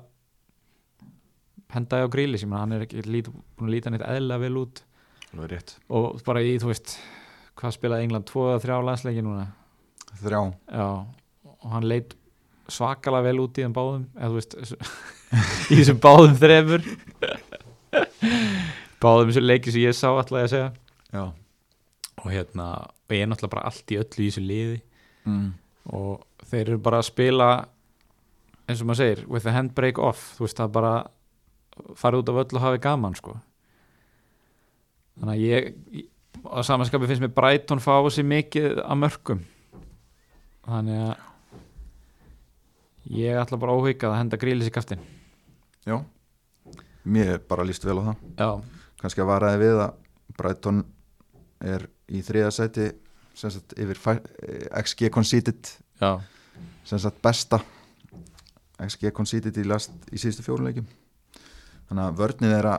[1.75, 2.39] henda ég á gríli.
[2.41, 4.81] Sem hann er ekki lít, búin að líta neitt eðlilega vel út.
[5.93, 6.95] Og bara í, þú veist
[7.59, 9.45] hvað spilaði England, tvo eða þrjá landsleiki núna
[10.19, 10.41] þrjá,
[10.73, 10.89] já,
[11.59, 12.15] og hann leit
[12.69, 14.57] svakalega vel út í þeim báðum eða þú veist
[15.71, 16.85] í þessum báðum þrefur
[18.99, 20.69] báðum þessu leiki sem ég sá alltaf að segja.
[21.13, 21.23] Já.
[22.19, 22.65] Og hérna,
[23.07, 24.79] og ég er náttúrulega bara allt í öllu í þessu liði.
[25.29, 25.49] Mm.
[25.93, 27.47] og þeir eru bara að spila
[28.69, 30.93] eins og maður segir with the handbrake off, þú veist það bara
[31.99, 33.35] fara út af öll og hafi gaman sko.
[35.19, 35.69] Þannig að ég
[36.47, 39.43] á samanskapi finnst mér Brighton fá sér mikið að mörgum
[40.73, 41.15] þannig að
[43.19, 45.01] ég ætla bara óhugað að henda grílis í kaftin
[45.87, 45.97] já,
[47.03, 48.23] mér er bara líst vel á það.
[48.37, 48.49] Já,
[49.01, 49.93] kannski að varaði við að
[50.39, 50.83] Brighton
[51.59, 52.89] er í þriða sæti
[53.37, 56.11] sem sagt yfir eh, XG conceded já,
[56.87, 57.61] sem sagt besta
[58.79, 60.87] XG conceded í, í síðustu fjóruleikjum
[61.89, 62.75] þannig að vörnið þeirra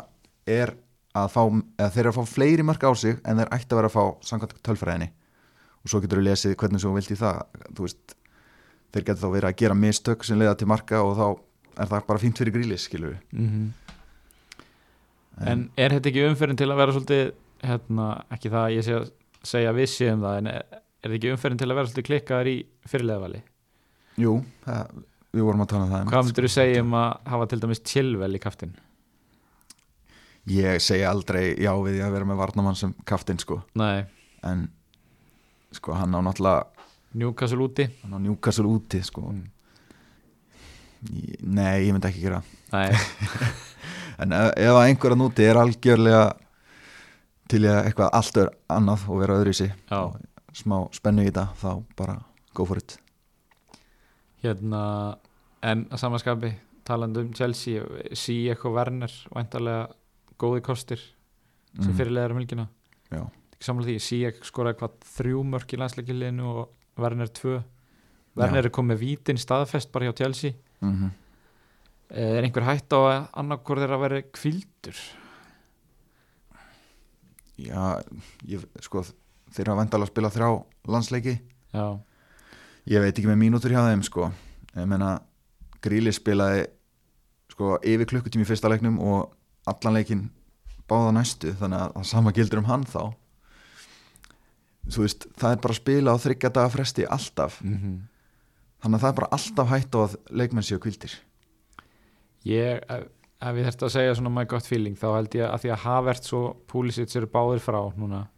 [0.50, 0.74] er
[1.18, 1.42] að fá
[1.90, 4.04] þeir eru að fá fleiri mörg á sig en þeir ætti að vera að fá
[4.30, 5.10] samkvæmt tölfræðinni
[5.80, 7.44] og svo getur þú lesið hvernig svo vilt í það
[7.76, 8.16] þú veist,
[8.90, 11.26] þeir getur þá verið að gera mistök sem leiða til marka og þá
[11.80, 13.70] er það bara fínt fyrir grílis skilur við mhm
[15.40, 17.22] En er þetta ekki umferðin til að vera svolítið
[17.64, 19.06] hérna, ekki það að ég sé að
[19.50, 20.66] segja vissi um það, en er,
[21.00, 22.56] þetta ekki umferðin til að vera svolítið klikkaðar í
[22.92, 23.40] fyrirleðavali?
[24.20, 24.34] Jú,
[24.66, 25.00] það,
[25.32, 26.10] við vorum að tala um það.
[26.12, 28.74] Hvað myndir þú segja um að hafa til dæmis chillvel í kaftin?
[30.50, 34.06] Ég segi aldrei já við að vera með Varnamann sem kaftinn sko Nei,
[34.48, 34.68] en
[35.72, 36.66] sko hann á náttúrulega
[37.14, 37.88] Newcastle úti.
[38.02, 39.32] hann á Newcastle úti sko.
[41.10, 42.94] Ég- Nei, ég myndi ekki gera það.
[44.20, 46.24] En ef, ef einhverja núti er algjörlega
[47.48, 50.00] til ég eitthvað allt öðru annað og vera öðru í sig já,
[50.52, 52.18] smá spennu í þetta þá bara
[52.54, 52.98] go for it.
[54.44, 54.82] Hérna
[55.64, 56.50] en að samanskapi
[56.84, 57.80] talandi um Chelsea
[58.12, 59.88] sí eitthvað Werner væntalega
[60.40, 61.00] góði kostir
[61.80, 61.96] sem Mhm.
[61.96, 62.68] fyrirleðar um helgina.
[63.10, 63.24] Já.
[63.60, 67.58] Ekki samlega því, sí skoraði hvað þrjú mörk í landsleikiliðinu og Werner tvö.
[68.38, 70.52] Werner er komið vítin staðfest bara hjá Chelsea.
[70.80, 71.10] Mm -hmm.
[72.10, 74.96] er einhver hætt á að annarkor þeirra að vera kvildur
[77.60, 78.02] Já,
[78.48, 79.04] ég, sko
[79.52, 81.40] þeir eru að vendala að spila þrjá landsleiki.
[81.74, 82.00] Já,
[82.86, 84.32] ég veit ekki með mínútur hjá þeim sko.
[84.74, 85.20] Ég meina
[85.82, 86.66] Gríli spilaði
[87.50, 89.36] sko yfir klukkutími í fyrsta leiknum og
[89.66, 90.30] allan leikin
[90.88, 93.12] báða næstu þannig að það sama gildur um hann þá
[94.88, 97.96] þú veist, það er bara að spila á þryggja daga fresti alltaf mm -hmm.
[98.82, 101.14] þannig að það er bara alltaf hætt á að leikmenn séu kvildir
[102.44, 105.72] ég ef, ég þurfti að segja svona my gut feeling þá held ég að því
[105.72, 108.28] að Havertz og Pulisic eru báðir frá núna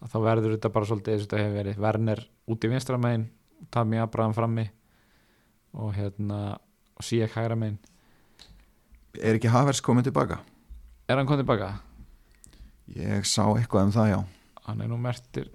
[0.00, 2.98] að þá verður þetta bara svolítið eins og þetta hefur verið Werner út í vinstra
[2.98, 3.28] megin
[3.70, 4.70] Tami Abraham frammi
[5.72, 6.58] og hérna
[6.96, 7.78] og Sijek hægra megin
[9.16, 10.40] er ekki Havers komið tilbaka?
[11.08, 11.70] er hann komið tilbaka?
[12.96, 14.35] ég sá eitthvað um það já
[14.66, 15.48] hann er nú mertur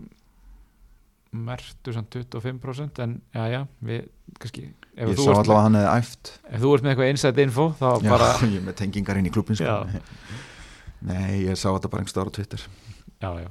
[1.32, 4.08] mertur samt 25% en já já, við
[4.40, 6.32] kannski ég sá allavega að hann hefði æft.
[6.50, 9.30] ef þú ert með eitthvað inside info þá já, bara, ég er með tengingar inn
[9.30, 9.78] í klubin sko.
[11.12, 12.66] Nei, ég sá þetta bara einhver á Twitter.
[13.24, 13.48] Já já.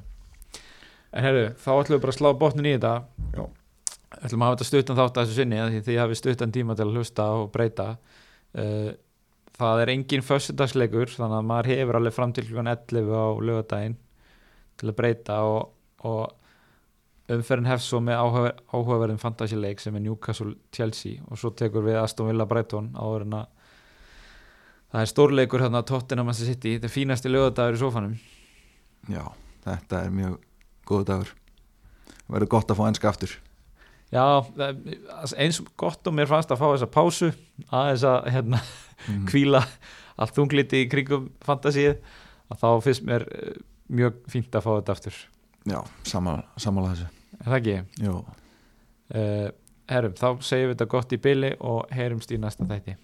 [1.11, 2.93] En herru, þá ætlum við bara að slá botnin í þetta.
[3.35, 3.41] Já.
[4.21, 6.77] ætlum að hafa þetta stuttan þátt að þessu sinni af því þið hafið stuttan tíma
[6.77, 7.87] til að hlusta og breyta.
[8.55, 8.93] Uh,
[9.57, 13.97] það er engin föstudagsleikur þannig að maður hefur alveg fram til klukkan 11 á lögadaginn
[14.81, 15.71] til að breyta og,
[16.07, 21.85] og umferðin hefst svo með áhuga, áhugaverðin fantasy-leik sem er Newcastle Chelsea og svo tekur
[21.85, 23.49] við Aston Villa Brighton áður en að
[24.91, 28.17] það er stórleikur hérna Tottenham Manchester City, þetta er fínasti lögadagur í sofanum
[29.09, 29.23] já,
[29.63, 30.41] þetta er mjög
[30.87, 31.31] góðu dagur.
[32.31, 33.33] Verður gott að fá ennska aftur.
[34.11, 37.31] Já, það- eins gott og mér fannst að fá þessa pásu
[37.71, 38.59] að hérna,
[39.07, 39.25] mm.
[39.27, 39.63] kvíla
[40.17, 41.95] allt þungliti í kringum fantasíð
[42.51, 43.55] að þá finnst mér eh,
[43.91, 45.17] mjög fínt að fá þetta aftur
[45.67, 47.09] já, sammála þessu
[47.41, 47.77] það ekki?
[48.05, 48.17] Jú.
[49.11, 49.47] Uh,
[49.91, 52.95] herrum, þá segjum við þetta gott í byli og heyrumst í næsta þætti